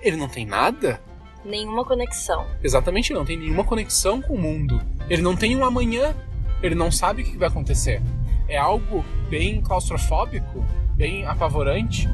ele 0.00 0.16
não 0.16 0.28
tem 0.28 0.44
nada. 0.44 1.00
Nenhuma 1.44 1.84
conexão. 1.84 2.46
Exatamente, 2.62 3.12
ele 3.12 3.18
não 3.18 3.26
tem 3.26 3.38
nenhuma 3.38 3.64
conexão 3.64 4.20
com 4.20 4.34
o 4.34 4.38
mundo. 4.38 4.80
Ele 5.08 5.22
não 5.22 5.36
tem 5.36 5.56
um 5.56 5.64
amanhã. 5.64 6.14
Ele 6.62 6.74
não 6.74 6.90
sabe 6.90 7.22
o 7.22 7.24
que 7.24 7.36
vai 7.36 7.48
acontecer. 7.48 8.02
É 8.48 8.58
algo 8.58 9.04
bem 9.30 9.60
claustrofóbico, 9.60 10.64
bem 10.94 11.24
apavorante. 11.26 12.08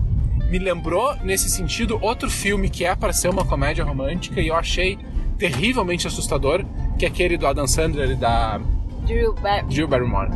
Me 0.51 0.59
lembrou, 0.59 1.17
nesse 1.25 1.49
sentido, 1.51 1.99
outro 2.01 2.31
filme 2.31 2.69
que 2.69 2.85
é 2.85 2.95
para 2.95 3.13
ser 3.13 3.29
uma 3.29 3.45
comédia 3.45 3.85
romântica 3.85 4.41
e 4.41 4.49
eu 4.49 4.55
achei 4.55 4.99
terrivelmente 5.39 6.07
assustador, 6.07 6.65
que 6.99 7.05
é 7.05 7.09
aquele 7.09 7.37
do 7.37 7.47
Adam 7.47 7.67
Sandler 7.67 8.11
e 8.11 8.15
da 8.15 8.61
Drew 9.05 9.35
Bar- 9.35 9.65
Jill 9.69 9.89
Barrymore. 9.89 10.31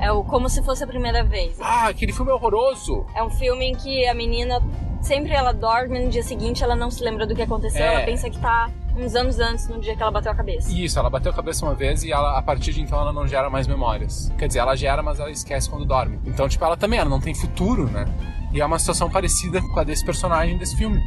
É 0.00 0.12
o 0.12 0.22
Como 0.24 0.48
Se 0.48 0.62
Fosse 0.62 0.84
a 0.84 0.86
Primeira 0.86 1.24
Vez. 1.24 1.56
Ah, 1.60 1.88
aquele 1.88 2.12
filme 2.12 2.30
é 2.30 2.34
horroroso. 2.34 3.06
É 3.14 3.22
um 3.22 3.30
filme 3.30 3.64
em 3.66 3.74
que 3.74 4.06
a 4.06 4.14
menina 4.14 4.60
sempre 5.00 5.32
ela 5.32 5.52
dorme 5.52 5.98
no 6.00 6.10
dia 6.10 6.22
seguinte 6.22 6.62
ela 6.64 6.74
não 6.76 6.90
se 6.90 7.02
lembra 7.02 7.26
do 7.26 7.34
que 7.34 7.42
aconteceu, 7.42 7.82
É. 7.82 7.94
ela 7.94 8.04
pensa 8.04 8.28
que 8.28 8.38
tá 8.38 8.68
uns 8.96 9.14
anos 9.14 9.38
antes 9.38 9.68
no 9.68 9.78
dia 9.80 9.94
que 9.94 10.02
ela 10.02 10.10
bateu 10.10 10.32
a 10.32 10.34
cabeça. 10.34 10.72
Isso, 10.72 10.98
ela 10.98 11.08
bateu 11.08 11.30
a 11.30 11.34
cabeça 11.34 11.64
uma 11.64 11.74
vez 11.74 12.02
e 12.02 12.10
ela, 12.10 12.36
a 12.36 12.42
partir 12.42 12.72
de 12.72 12.80
então 12.82 13.00
ela 13.00 13.12
não 13.12 13.26
gera 13.26 13.48
mais 13.48 13.66
memórias. 13.66 14.32
Quer 14.38 14.48
dizer, 14.48 14.58
ela 14.60 14.74
gera, 14.74 15.02
mas 15.02 15.20
ela 15.20 15.30
esquece 15.30 15.68
quando 15.70 15.84
dorme. 15.84 16.18
Então, 16.26 16.48
tipo, 16.48 16.64
ela 16.64 16.76
também 16.76 16.98
ela 16.98 17.08
não 17.10 17.20
tem 17.20 17.34
futuro, 17.34 17.84
né? 17.88 18.04
E 18.52 18.60
é 18.60 18.66
uma 18.66 18.78
situação 18.78 19.08
parecida 19.10 19.60
com 19.62 19.78
a 19.78 19.84
desse 19.84 20.04
personagem 20.04 20.56
desse 20.58 20.76
filme. 20.76 21.00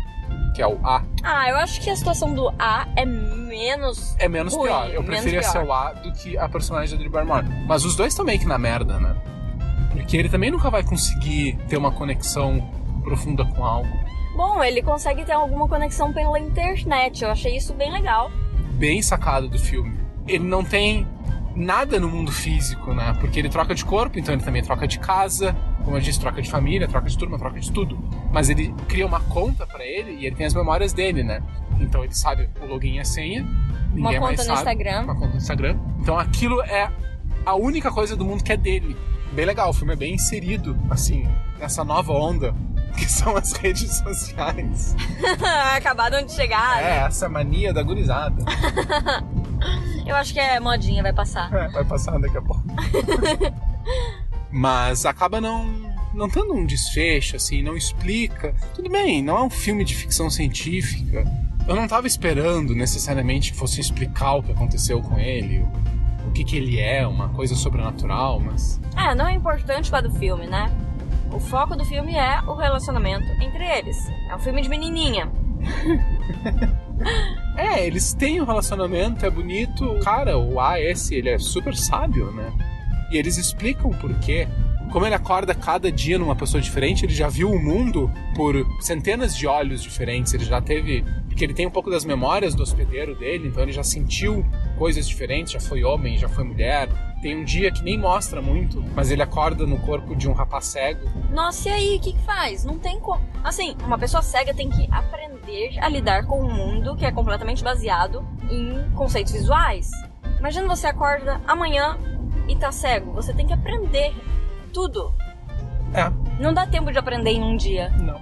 Que 0.53 0.61
é 0.61 0.67
o 0.67 0.79
A, 0.85 1.03
Ah, 1.23 1.49
eu 1.49 1.55
acho 1.57 1.79
que 1.81 1.89
a 1.89 1.95
situação 1.95 2.33
do 2.33 2.49
A 2.59 2.87
é 2.95 3.05
menos. 3.05 4.15
é 4.19 4.27
menos 4.27 4.53
Ruim, 4.53 4.67
pior. 4.67 4.89
Eu 4.89 5.03
preferia 5.03 5.39
pior. 5.41 5.51
ser 5.51 5.63
o 5.63 5.71
A 5.73 5.93
do 5.93 6.11
que 6.13 6.37
a 6.37 6.47
personagem 6.49 6.91
da 6.95 6.97
Drew 6.99 7.11
Barrymore. 7.11 7.45
Mas 7.67 7.85
os 7.85 7.95
dois 7.95 8.13
estão 8.13 8.25
meio 8.25 8.39
que 8.39 8.45
na 8.45 8.57
merda, 8.57 8.99
né? 8.99 9.15
Porque 9.91 10.17
ele 10.17 10.29
também 10.29 10.51
nunca 10.51 10.69
vai 10.69 10.83
conseguir 10.83 11.57
ter 11.67 11.77
uma 11.77 11.91
conexão 11.91 12.61
profunda 13.03 13.43
com 13.45 13.63
algo. 13.65 13.89
Bom, 14.35 14.63
ele 14.63 14.81
consegue 14.81 15.25
ter 15.25 15.33
alguma 15.33 15.67
conexão 15.67 16.13
pela 16.13 16.39
internet. 16.39 17.23
Eu 17.23 17.31
achei 17.31 17.57
isso 17.57 17.73
bem 17.73 17.91
legal. 17.91 18.31
Bem 18.73 19.01
sacado 19.01 19.49
do 19.49 19.59
filme. 19.59 19.97
Ele 20.27 20.43
não 20.45 20.63
tem 20.63 21.07
nada 21.55 21.99
no 21.99 22.07
mundo 22.07 22.31
físico, 22.31 22.93
né? 22.93 23.15
Porque 23.19 23.39
ele 23.39 23.49
troca 23.49 23.75
de 23.75 23.83
corpo, 23.83 24.17
então 24.19 24.33
ele 24.33 24.43
também 24.43 24.61
troca 24.61 24.87
de 24.87 24.99
casa, 24.99 25.55
como 25.89 25.97
eu 25.97 26.03
disse, 26.03 26.19
troca 26.19 26.39
de 26.39 26.47
família, 26.47 26.87
troca 26.87 27.09
de 27.09 27.17
turma, 27.17 27.35
troca 27.39 27.59
de 27.59 27.71
tudo. 27.71 27.97
Mas 28.31 28.47
ele 28.47 28.71
cria 28.87 29.07
uma 29.07 29.19
conta 29.21 29.65
pra 29.65 29.83
ele 29.83 30.11
e 30.19 30.27
ele 30.27 30.35
tem 30.35 30.45
as 30.45 30.53
memórias 30.53 30.93
dele, 30.93 31.23
né? 31.23 31.41
Então 31.79 32.03
ele 32.03 32.13
sabe 32.13 32.47
o 32.61 32.67
login 32.67 32.97
e 32.97 32.99
a 32.99 33.03
senha. 33.03 33.43
Uma 33.91 34.11
mais 34.11 34.19
conta 34.19 34.31
no 34.33 34.43
sabe. 34.43 34.59
Instagram. 34.59 35.01
Uma 35.01 35.15
conta 35.15 35.29
no 35.29 35.37
Instagram. 35.37 35.79
Então 35.99 36.19
aquilo 36.19 36.61
é 36.61 36.91
a 37.43 37.55
única 37.55 37.89
coisa 37.89 38.15
do 38.15 38.23
mundo 38.23 38.43
que 38.43 38.51
é 38.51 38.57
dele. 38.57 38.95
Bem 39.33 39.45
legal, 39.45 39.71
o 39.71 39.73
filme 39.73 39.93
é 39.93 39.95
bem 39.95 40.13
inserido, 40.13 40.77
assim, 40.91 41.27
nessa 41.57 41.83
nova 41.83 42.13
onda 42.13 42.53
que 42.95 43.11
são 43.11 43.35
as 43.35 43.53
redes 43.53 43.97
sociais. 43.97 44.95
Acabaram 45.75 46.23
de 46.23 46.33
chegar. 46.33 46.83
É, 46.83 46.83
né? 46.83 47.07
essa 47.07 47.27
mania 47.27 47.73
da 47.73 47.81
gurizada. 47.81 48.45
Eu 50.05 50.15
acho 50.15 50.33
que 50.33 50.39
é 50.39 50.59
modinha, 50.59 51.01
vai 51.01 51.13
passar. 51.13 51.51
É, 51.51 51.67
vai 51.69 51.83
passar 51.83 52.19
daqui 52.19 52.37
a 52.37 52.41
pouco. 52.43 52.63
Mas 54.51 55.05
acaba 55.05 55.39
não, 55.39 55.65
não 56.13 56.29
tendo 56.29 56.53
um 56.53 56.65
desfecho, 56.65 57.35
assim, 57.35 57.61
não 57.61 57.77
explica. 57.77 58.53
Tudo 58.73 58.89
bem, 58.89 59.21
não 59.21 59.37
é 59.37 59.43
um 59.43 59.49
filme 59.49 59.83
de 59.83 59.95
ficção 59.95 60.29
científica. 60.29 61.23
Eu 61.67 61.75
não 61.75 61.87
tava 61.87 62.07
esperando 62.07 62.73
necessariamente 62.73 63.51
que 63.51 63.57
fosse 63.57 63.79
explicar 63.79 64.35
o 64.35 64.43
que 64.43 64.51
aconteceu 64.51 65.01
com 65.01 65.19
ele, 65.19 65.59
o, 65.59 66.27
o 66.27 66.31
que, 66.31 66.43
que 66.43 66.57
ele 66.57 66.79
é, 66.79 67.05
uma 67.05 67.29
coisa 67.29 67.55
sobrenatural, 67.55 68.39
mas. 68.39 68.79
É, 68.97 69.13
não 69.13 69.27
é 69.27 69.33
importante 69.33 69.89
para 69.91 70.07
do 70.07 70.15
filme, 70.15 70.47
né? 70.47 70.71
O 71.31 71.39
foco 71.39 71.75
do 71.75 71.85
filme 71.85 72.15
é 72.15 72.41
o 72.47 72.55
relacionamento 72.55 73.27
entre 73.39 73.63
eles. 73.63 74.09
É 74.29 74.35
um 74.35 74.39
filme 74.39 74.61
de 74.61 74.69
menininha. 74.69 75.31
É, 77.55 77.85
eles 77.85 78.13
têm 78.13 78.41
um 78.41 78.45
relacionamento, 78.45 79.25
é 79.25 79.29
bonito. 79.29 79.99
Cara, 80.03 80.37
o 80.37 80.59
A, 80.59 80.79
esse, 80.79 81.15
ele 81.15 81.29
é 81.29 81.37
super 81.37 81.75
sábio, 81.75 82.31
né? 82.31 82.51
E 83.11 83.17
eles 83.17 83.37
explicam 83.37 83.91
por 83.91 84.13
quê. 84.19 84.47
Como 84.91 85.05
ele 85.05 85.13
acorda 85.13 85.53
cada 85.53 85.91
dia 85.91 86.17
numa 86.17 86.35
pessoa 86.35 86.59
diferente, 86.59 87.05
ele 87.05 87.13
já 87.13 87.29
viu 87.29 87.51
o 87.51 87.59
mundo 87.59 88.11
por 88.35 88.55
centenas 88.81 89.35
de 89.35 89.45
olhos 89.45 89.83
diferentes. 89.83 90.33
Ele 90.33 90.45
já 90.45 90.59
teve. 90.61 91.03
Porque 91.27 91.43
ele 91.45 91.53
tem 91.53 91.67
um 91.67 91.71
pouco 91.71 91.91
das 91.91 92.03
memórias 92.03 92.55
do 92.55 92.63
hospedeiro 92.63 93.15
dele, 93.15 93.47
então 93.47 93.63
ele 93.63 93.71
já 93.71 93.83
sentiu 93.83 94.45
coisas 94.77 95.07
diferentes, 95.07 95.53
já 95.53 95.59
foi 95.59 95.83
homem, 95.83 96.17
já 96.17 96.27
foi 96.27 96.43
mulher. 96.43 96.89
Tem 97.21 97.37
um 97.37 97.43
dia 97.43 97.71
que 97.71 97.83
nem 97.83 97.97
mostra 97.97 98.41
muito, 98.41 98.83
mas 98.95 99.11
ele 99.11 99.21
acorda 99.21 99.65
no 99.65 99.77
corpo 99.79 100.15
de 100.15 100.27
um 100.27 100.33
rapaz 100.33 100.65
cego. 100.65 101.07
Nossa, 101.31 101.69
e 101.69 101.71
aí, 101.71 101.97
o 101.97 101.99
que, 101.99 102.13
que 102.13 102.21
faz? 102.25 102.65
Não 102.65 102.79
tem 102.79 102.99
como. 102.99 103.21
Assim, 103.43 103.75
uma 103.85 103.97
pessoa 103.97 104.21
cega 104.21 104.53
tem 104.53 104.69
que 104.69 104.87
aprender 104.91 105.77
a 105.79 105.89
lidar 105.89 106.25
com 106.25 106.41
um 106.41 106.51
mundo 106.51 106.95
que 106.95 107.05
é 107.05 107.11
completamente 107.11 107.63
baseado 107.63 108.25
em 108.49 108.89
conceitos 108.95 109.33
visuais. 109.33 109.89
Imagina 110.39 110.67
você 110.67 110.87
acorda 110.87 111.41
amanhã 111.45 111.97
e 112.49 112.55
tá 112.55 112.71
cego. 112.71 113.11
Você 113.13 113.33
tem 113.33 113.45
que 113.47 113.53
aprender 113.53 114.13
tudo. 114.73 115.13
É, 115.93 116.09
Não 116.41 116.53
dá 116.53 116.67
tempo 116.67 116.91
de 116.91 116.97
aprender 116.97 117.31
em 117.31 117.43
um 117.43 117.55
dia. 117.55 117.89
não. 117.99 118.19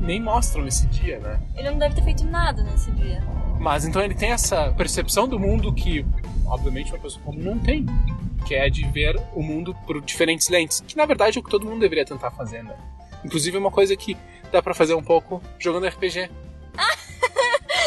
Nem 0.00 0.20
mostram 0.20 0.66
esse 0.66 0.84
dia, 0.88 1.20
né? 1.20 1.40
Ele 1.54 1.70
não 1.70 1.78
deve 1.78 1.94
ter 1.94 2.02
feito 2.02 2.24
nada 2.24 2.60
nesse 2.64 2.90
dia. 2.90 3.22
Mas 3.60 3.84
então 3.84 4.02
ele 4.02 4.14
tem 4.14 4.32
essa 4.32 4.72
percepção 4.72 5.28
do 5.28 5.38
mundo 5.38 5.72
que, 5.72 6.04
obviamente, 6.44 6.92
uma 6.92 6.98
pessoa 6.98 7.22
comum 7.24 7.40
não 7.40 7.58
tem. 7.60 7.86
Que 8.44 8.56
é 8.56 8.68
de 8.68 8.84
ver 8.88 9.16
o 9.32 9.40
mundo 9.44 9.72
por 9.86 10.00
diferentes 10.02 10.48
lentes. 10.48 10.80
Que 10.80 10.96
na 10.96 11.06
verdade 11.06 11.38
é 11.38 11.40
o 11.40 11.44
que 11.44 11.50
todo 11.50 11.64
mundo 11.64 11.78
deveria 11.78 12.04
tentar 12.04 12.32
fazer, 12.32 12.64
né? 12.64 12.74
Inclusive 13.24 13.56
é 13.56 13.60
uma 13.60 13.70
coisa 13.70 13.96
que 13.96 14.16
dá 14.50 14.60
pra 14.60 14.74
fazer 14.74 14.94
um 14.94 15.02
pouco 15.04 15.40
jogando 15.60 15.86
RPG. 15.86 16.28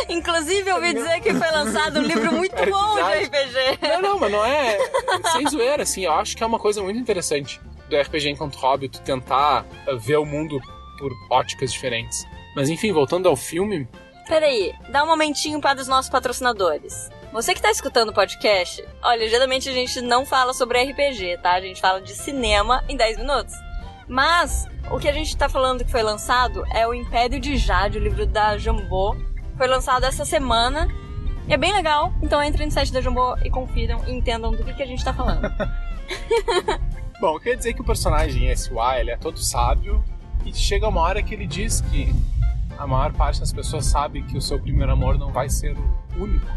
Inclusive, 0.09 0.69
eu 0.69 0.75
ouvi 0.75 0.93
dizer 0.93 1.19
que 1.21 1.33
foi 1.33 1.51
lançado 1.51 1.99
um 1.99 2.03
livro 2.03 2.31
muito 2.33 2.55
É 2.61 2.65
bom 2.65 2.95
de. 2.95 3.25
RPG. 3.25 3.79
Não, 3.81 4.01
não, 4.01 4.19
mas 4.19 4.31
não 4.31 4.45
é. 4.45 4.77
Sem 5.33 5.47
zoeira, 5.47 5.83
assim. 5.83 6.05
Eu 6.05 6.13
acho 6.13 6.35
que 6.35 6.43
é 6.43 6.45
uma 6.45 6.59
coisa 6.59 6.81
muito 6.81 6.99
interessante 6.99 7.59
do 7.89 7.95
RPG 7.99 8.29
enquanto 8.29 8.55
hobby, 8.55 8.89
tu 8.89 9.01
tentar 9.01 9.65
eh, 9.87 9.95
ver 9.95 10.17
o 10.17 10.25
mundo 10.25 10.59
por 10.97 11.11
óticas 11.29 11.71
diferentes. 11.71 12.25
Mas 12.55 12.69
enfim, 12.69 12.91
voltando 12.91 13.27
ao 13.27 13.35
filme, 13.35 13.87
Peraí, 14.27 14.73
dá 14.89 15.03
um 15.03 15.07
momentinho 15.07 15.61
para 15.61 15.79
os 15.79 15.87
nossos 15.87 16.09
patrocinadores. 16.09 17.09
Você 17.31 17.53
que 17.53 17.61
tá 17.61 17.69
escutando 17.69 18.09
o 18.09 18.13
podcast, 18.13 18.83
olha, 19.03 19.29
geralmente 19.29 19.69
a 19.69 19.73
gente 19.73 20.01
não 20.01 20.25
fala 20.25 20.51
sobre 20.53 20.81
RPG, 20.81 21.37
tá? 21.43 21.51
A 21.51 21.61
gente 21.61 21.79
fala 21.79 22.01
de 22.01 22.13
cinema 22.15 22.83
em 22.89 22.97
10 22.97 23.17
minutos. 23.19 23.53
Mas 24.07 24.67
o 24.89 24.97
que 24.97 25.07
a 25.07 25.11
gente 25.11 25.35
tá 25.37 25.47
falando 25.47 25.85
que 25.85 25.91
foi 25.91 26.01
lançado 26.01 26.63
é 26.73 26.87
o 26.87 26.93
Império 26.93 27.39
de 27.39 27.55
Jade, 27.57 27.99
o 27.99 28.01
livro 28.01 28.25
da 28.25 28.57
Jambô. 28.57 29.15
Foi 29.57 29.67
lançado 29.67 30.05
essa 30.05 30.25
semana. 30.25 30.87
E 31.47 31.53
é 31.53 31.57
bem 31.57 31.71
legal, 31.71 32.11
então 32.23 32.43
entrem 32.43 32.65
no 32.65 32.71
site 32.71 32.91
da 32.91 33.01
Jambô 33.01 33.37
e 33.43 33.51
confiram 33.51 34.01
e 34.07 34.11
entendam 34.11 34.51
do 34.51 34.63
que, 34.63 34.73
que 34.73 34.81
a 34.81 34.85
gente 34.85 35.03
tá 35.05 35.13
falando. 35.13 35.47
Bom, 37.21 37.39
quer 37.39 37.55
dizer 37.55 37.73
que 37.73 37.81
o 37.81 37.83
personagem, 37.83 38.49
esse 38.49 38.71
Y, 38.73 38.99
ele 38.99 39.11
é 39.11 39.17
todo 39.17 39.37
sábio 39.37 40.03
e 40.43 40.51
chega 40.51 40.87
uma 40.87 41.01
hora 41.01 41.21
que 41.21 41.33
ele 41.33 41.45
diz 41.45 41.81
que 41.81 42.13
a 42.77 42.87
maior 42.87 43.13
parte 43.13 43.39
das 43.39 43.53
pessoas 43.53 43.85
sabe 43.85 44.23
que 44.23 44.37
o 44.37 44.41
seu 44.41 44.59
primeiro 44.59 44.91
amor 44.91 45.17
não 45.17 45.31
vai 45.31 45.47
ser 45.47 45.77
o 45.77 46.23
único. 46.23 46.47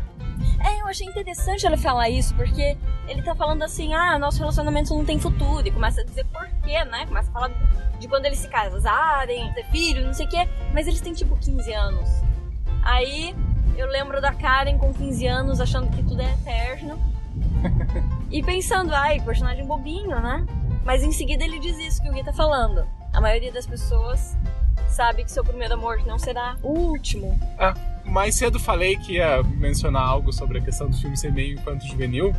É, 0.64 0.80
eu 0.80 0.86
achei 0.86 1.06
interessante 1.06 1.66
ele 1.66 1.76
falar 1.76 2.08
isso, 2.08 2.34
porque 2.34 2.76
ele 3.06 3.22
tá 3.22 3.34
falando 3.34 3.62
assim, 3.62 3.94
ah, 3.94 4.18
nosso 4.18 4.38
relacionamento 4.38 4.94
não 4.94 5.04
tem 5.04 5.18
futuro, 5.18 5.66
e 5.66 5.70
começa 5.70 6.00
a 6.00 6.04
dizer 6.04 6.24
por 6.26 6.48
quê, 6.62 6.84
né? 6.84 7.06
Começa 7.06 7.28
a 7.30 7.32
falar 7.32 7.50
de 7.98 8.08
quando 8.08 8.26
eles 8.26 8.38
se 8.38 8.48
casarem, 8.48 9.52
ter 9.52 9.64
filhos, 9.66 10.04
não 10.04 10.14
sei 10.14 10.26
o 10.26 10.28
quê, 10.28 10.48
mas 10.72 10.86
eles 10.86 11.00
têm 11.00 11.12
tipo 11.12 11.36
15 11.36 11.72
anos. 11.72 12.08
Aí 12.88 13.36
eu 13.76 13.86
lembro 13.86 14.18
da 14.18 14.32
Karen 14.32 14.78
com 14.78 14.94
15 14.94 15.26
anos 15.26 15.60
achando 15.60 15.90
que 15.90 16.02
tudo 16.02 16.22
é 16.22 16.32
eterno. 16.32 16.98
e 18.32 18.42
pensando, 18.42 18.94
ai, 18.94 19.20
personagem 19.20 19.66
bobinho, 19.66 20.18
né? 20.18 20.46
Mas 20.86 21.04
em 21.04 21.12
seguida 21.12 21.44
ele 21.44 21.58
diz 21.58 21.76
isso 21.76 22.02
que 22.02 22.08
o 22.08 22.12
Gui 22.14 22.24
tá 22.24 22.32
falando. 22.32 22.88
A 23.12 23.20
maioria 23.20 23.52
das 23.52 23.66
pessoas 23.66 24.34
sabe 24.88 25.22
que 25.22 25.30
seu 25.30 25.44
primeiro 25.44 25.74
amor 25.74 26.02
não 26.06 26.18
será 26.18 26.56
o 26.62 26.70
último. 26.70 27.38
Ah, 27.58 27.74
mais 28.06 28.36
cedo 28.36 28.58
falei 28.58 28.96
que 28.96 29.16
ia 29.16 29.42
mencionar 29.42 30.02
algo 30.02 30.32
sobre 30.32 30.56
a 30.56 30.62
questão 30.62 30.88
do 30.88 30.96
filme 30.96 31.14
ser 31.14 31.30
meio 31.30 31.56
infanto-juvenil. 31.56 32.34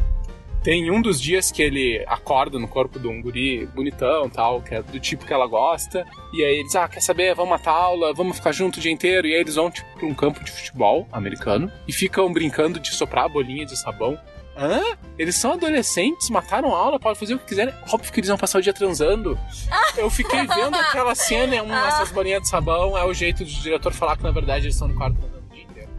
Tem 0.64 0.92
um 0.92 1.02
dos 1.02 1.22
dias 1.22 1.52
que 1.52 1.62
ele 1.62 2.04
acorda 2.06 2.60
no 2.60 2.68
corpo 2.68 3.00
de 3.00 3.08
um 3.08 3.22
guri 3.22 3.66
bonitão 3.68 4.30
tal, 4.30 4.62
que 4.62 4.76
é 4.76 4.82
do 4.84 5.00
tipo 5.00 5.26
que 5.26 5.34
ela 5.34 5.48
gosta. 5.48 6.06
E 6.34 6.44
aí 6.44 6.60
eles, 6.60 6.76
ah, 6.76 6.88
quer 6.88 7.02
saber? 7.02 7.34
Vamos 7.34 7.52
matar 7.52 7.72
aula, 7.72 8.14
vamos 8.14 8.38
ficar 8.38 8.52
junto 8.52 8.78
o 8.78 8.82
dia 8.82 8.92
inteiro. 8.92 9.26
E 9.26 9.34
aí 9.34 9.40
eles 9.40 9.56
vão, 9.56 9.72
tipo, 9.72 9.88
pra 9.98 10.06
um 10.06 10.14
campo 10.14 10.44
de 10.44 10.52
futebol 10.52 11.08
americano 11.12 11.72
e 11.88 11.94
ficam 11.94 12.32
brincando 12.32 12.80
de 12.80 12.90
soprar 12.92 13.26
a 13.26 13.30
bolinha 13.30 13.66
de 13.66 13.78
sabão. 13.80 14.18
Hã? 14.58 14.82
Eles 15.18 15.38
são 15.38 15.54
adolescentes, 15.54 16.30
mataram 16.30 16.76
aula, 16.76 17.00
podem 17.00 17.18
fazer 17.18 17.36
o 17.36 17.40
que 17.40 17.46
quiserem. 17.46 17.74
Óbvio 17.90 18.12
que 18.12 18.20
eles 18.20 18.28
vão 18.28 18.38
passar 18.38 18.60
o 18.60 18.62
dia 18.62 18.74
transando. 18.74 19.40
Eu 19.96 20.10
fiquei 20.10 20.46
vendo 20.46 20.76
aquela 20.76 21.16
cena, 21.16 21.56
é 21.56 21.62
uma, 21.62 21.88
essas 21.88 22.12
bolinhas 22.12 22.42
de 22.42 22.50
sabão, 22.50 22.98
é 22.98 23.06
o 23.06 23.14
jeito 23.14 23.46
do 23.46 23.50
diretor 23.50 23.94
falar 23.94 24.18
que 24.18 24.24
na 24.24 24.32
verdade 24.32 24.66
eles 24.66 24.76
estão 24.76 24.90
no 24.90 24.96
quarto 24.96 25.18
transando 25.18 25.46
o 25.50 25.54
dia 25.54 25.64
inteiro. 25.64 25.90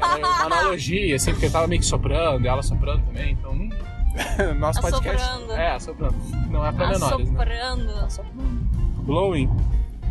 Era 0.00 0.16
uma 0.16 0.44
analogia, 0.44 1.16
assim, 1.16 1.32
porque 1.32 1.46
ele 1.46 1.52
tava 1.52 1.66
meio 1.66 1.80
que 1.80 1.86
soprando, 1.86 2.42
e 2.42 2.48
ela 2.48 2.62
soprando 2.62 3.04
também, 3.04 3.32
então. 3.32 3.68
Nosso 4.58 4.80
podcast. 4.80 5.22
Assoprando. 5.22 5.52
É, 5.52 5.72
assoprando. 5.72 6.16
Não 6.50 6.66
é 6.66 6.72
pra 6.72 6.88
menores, 6.88 7.30
né? 7.30 7.44
Assoprando. 8.04 8.70
Blowing. 9.02 9.50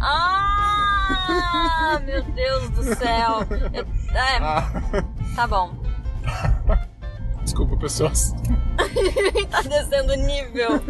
Ah, 0.02 2.00
meu 2.06 2.24
Deus 2.24 2.70
do 2.72 2.84
céu. 2.96 3.40
Eu- 3.74 3.86
é, 4.16 4.38
Ah, 4.40 4.72
tá 5.36 5.48
bom. 5.48 5.72
desculpa, 7.44 7.76
pessoas. 7.78 8.34
tá 9.50 9.62
descendo 9.64 10.14
o 10.14 10.16
nível. 10.16 10.82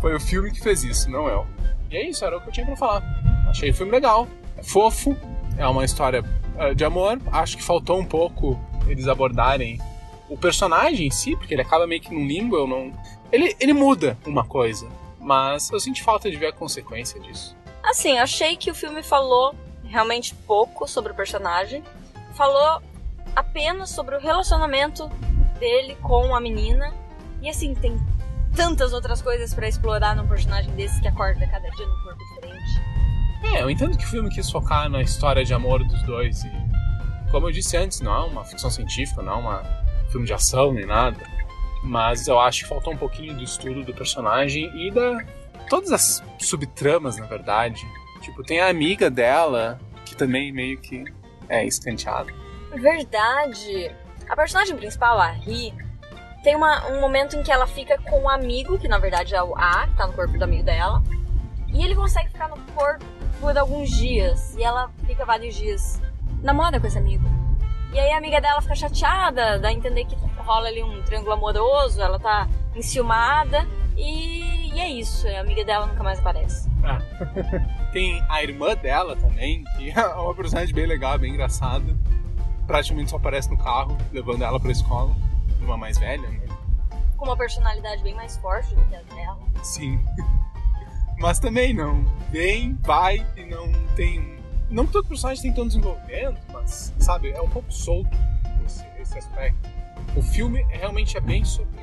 Foi 0.00 0.14
o 0.14 0.20
filme 0.20 0.50
que 0.50 0.60
fez 0.60 0.84
isso, 0.84 1.10
não 1.10 1.28
eu. 1.28 1.46
E 1.90 1.96
é 1.96 2.08
isso, 2.08 2.24
era 2.24 2.36
o 2.36 2.40
que 2.40 2.48
eu 2.48 2.52
tinha 2.52 2.66
pra 2.66 2.76
falar. 2.76 3.02
Achei 3.48 3.70
o 3.70 3.74
filme 3.74 3.92
legal, 3.92 4.26
é 4.56 4.62
fofo, 4.62 5.16
é 5.56 5.66
uma 5.66 5.84
história 5.84 6.22
eh, 6.58 6.74
de 6.74 6.84
amor. 6.84 7.18
Acho 7.32 7.56
que 7.56 7.62
faltou 7.62 7.98
um 7.98 8.04
pouco 8.04 8.58
eles 8.88 9.06
abordarem 9.08 9.80
o 10.28 10.36
personagem 10.36 11.06
em 11.06 11.10
si, 11.10 11.36
porque 11.36 11.54
ele 11.54 11.62
acaba 11.62 11.86
meio 11.86 12.00
que 12.00 12.12
num 12.12 12.26
limbo, 12.26 12.56
eu 12.56 12.66
não. 12.66 12.92
Ele, 13.30 13.54
ele 13.60 13.72
muda 13.72 14.16
uma 14.26 14.44
coisa, 14.44 14.88
mas 15.20 15.70
eu 15.70 15.80
senti 15.80 16.02
falta 16.02 16.30
de 16.30 16.36
ver 16.36 16.48
a 16.48 16.52
consequência 16.52 17.20
disso. 17.20 17.56
Assim, 17.82 18.18
achei 18.18 18.56
que 18.56 18.70
o 18.70 18.74
filme 18.74 19.02
falou 19.02 19.54
realmente 19.84 20.34
pouco 20.34 20.88
sobre 20.88 21.12
o 21.12 21.14
personagem. 21.14 21.82
Falou 22.34 22.82
apenas 23.34 23.90
sobre 23.90 24.16
o 24.16 24.20
relacionamento 24.20 25.08
dele 25.58 25.96
com 26.02 26.34
a 26.34 26.40
menina. 26.40 26.92
E 27.40 27.48
assim, 27.48 27.74
tem 27.74 27.96
tantas 28.54 28.92
outras 28.92 29.22
coisas 29.22 29.54
pra 29.54 29.68
explorar 29.68 30.16
num 30.16 30.26
personagem 30.26 30.70
desse 30.74 31.00
que 31.00 31.08
acorda 31.08 31.46
cada 31.46 31.68
dia 31.70 31.86
num 31.86 32.02
corpo 32.02 32.18
diferente. 32.34 33.54
É, 33.54 33.62
eu 33.62 33.70
entendo 33.70 33.96
que 33.96 34.04
o 34.04 34.08
filme 34.08 34.30
quis 34.30 34.50
focar 34.50 34.88
na 34.88 35.02
história 35.02 35.44
de 35.44 35.54
amor 35.54 35.84
dos 35.84 36.02
dois 36.02 36.42
e, 36.42 36.50
como 37.30 37.46
eu 37.48 37.52
disse 37.52 37.76
antes, 37.76 38.00
não 38.00 38.12
é 38.12 38.26
uma 38.26 38.44
ficção 38.44 38.70
científica, 38.70 39.22
não 39.22 39.34
é 39.34 39.36
uma 39.36 39.85
filme 40.16 40.26
de 40.26 40.32
ação 40.32 40.72
nem 40.72 40.86
nada, 40.86 41.18
mas 41.82 42.26
eu 42.26 42.40
acho 42.40 42.62
que 42.62 42.68
faltou 42.68 42.92
um 42.94 42.96
pouquinho 42.96 43.34
do 43.36 43.44
estudo 43.44 43.84
do 43.84 43.92
personagem 43.92 44.70
e 44.74 44.90
da 44.90 45.22
todas 45.68 45.92
as 45.92 46.22
subtramas, 46.38 47.18
na 47.18 47.26
verdade. 47.26 47.86
Tipo, 48.22 48.42
tem 48.42 48.60
a 48.60 48.68
amiga 48.68 49.10
dela 49.10 49.78
que 50.06 50.16
também 50.16 50.50
meio 50.52 50.78
que 50.78 51.04
é 51.48 51.66
escanteada. 51.66 52.32
Verdade. 52.74 53.90
A 54.28 54.34
personagem 54.34 54.76
principal, 54.76 55.20
a 55.20 55.30
Ri, 55.30 55.74
tem 56.42 56.56
uma- 56.56 56.86
um 56.88 57.00
momento 57.00 57.36
em 57.36 57.42
que 57.42 57.52
ela 57.52 57.66
fica 57.66 57.98
com 57.98 58.22
um 58.22 58.28
amigo, 58.28 58.78
que 58.78 58.88
na 58.88 58.98
verdade 58.98 59.34
é 59.34 59.42
o 59.42 59.54
A, 59.56 59.86
que 59.86 59.96
tá 59.96 60.06
no 60.06 60.12
corpo 60.14 60.38
do 60.38 60.44
amigo 60.44 60.62
dela. 60.64 61.02
E 61.68 61.84
ele 61.84 61.94
consegue 61.94 62.28
ficar 62.30 62.48
no 62.48 62.56
corpo 62.74 63.04
por 63.40 63.56
alguns 63.58 63.90
dias. 63.90 64.54
E 64.56 64.62
ela 64.62 64.90
fica 65.06 65.24
vários 65.26 65.54
dias. 65.54 66.00
Namora 66.42 66.80
com 66.80 66.86
esse 66.86 66.96
amigo. 66.98 67.24
E 67.96 67.98
aí 67.98 68.12
a 68.12 68.18
amiga 68.18 68.42
dela 68.42 68.60
fica 68.60 68.74
chateada, 68.74 69.58
dá 69.58 69.68
a 69.68 69.72
entender 69.72 70.04
que 70.04 70.14
rola 70.36 70.68
ali 70.68 70.82
um 70.82 71.02
triângulo 71.04 71.32
amoroso, 71.32 71.98
ela 71.98 72.18
tá 72.18 72.46
enciumada. 72.74 73.66
E, 73.96 74.70
e 74.74 74.78
é 74.78 74.90
isso, 74.90 75.26
a 75.26 75.40
amiga 75.40 75.64
dela 75.64 75.86
nunca 75.86 76.02
mais 76.02 76.18
aparece. 76.18 76.68
Ah. 76.84 77.00
tem 77.92 78.22
a 78.28 78.42
irmã 78.42 78.76
dela 78.76 79.16
também, 79.16 79.64
que 79.78 79.88
é 79.98 80.06
uma 80.08 80.34
personagem 80.34 80.74
bem 80.74 80.84
legal, 80.84 81.18
bem 81.18 81.32
engraçada. 81.32 81.96
Praticamente 82.66 83.08
só 83.08 83.16
aparece 83.16 83.48
no 83.48 83.56
carro, 83.56 83.96
levando 84.12 84.42
ela 84.42 84.60
pra 84.60 84.70
escola. 84.70 85.16
Uma 85.62 85.78
mais 85.78 85.96
velha, 85.96 86.28
né? 86.28 86.46
Com 87.16 87.24
uma 87.24 87.36
personalidade 87.36 88.02
bem 88.02 88.14
mais 88.14 88.36
forte 88.36 88.74
do 88.74 88.84
que 88.84 88.94
a 88.94 89.00
dela. 89.00 89.38
Sim. 89.62 89.98
Mas 91.18 91.38
também 91.38 91.72
não. 91.72 92.04
Vem, 92.30 92.74
vai 92.82 93.26
e 93.38 93.46
não 93.46 93.72
tem. 93.94 94.35
Não 94.70 94.86
que 94.86 94.92
todo 94.92 95.06
personagem 95.08 95.42
tem 95.42 95.52
tanto 95.52 95.68
desenvolvimento, 95.68 96.40
mas, 96.52 96.92
sabe, 96.98 97.30
é 97.30 97.40
um 97.40 97.48
pouco 97.48 97.72
solto 97.72 98.10
esse, 98.64 98.84
esse 98.98 99.18
aspecto. 99.18 99.56
O 100.16 100.22
filme 100.22 100.64
realmente 100.70 101.16
é 101.16 101.20
bem 101.20 101.44
sobre 101.44 101.80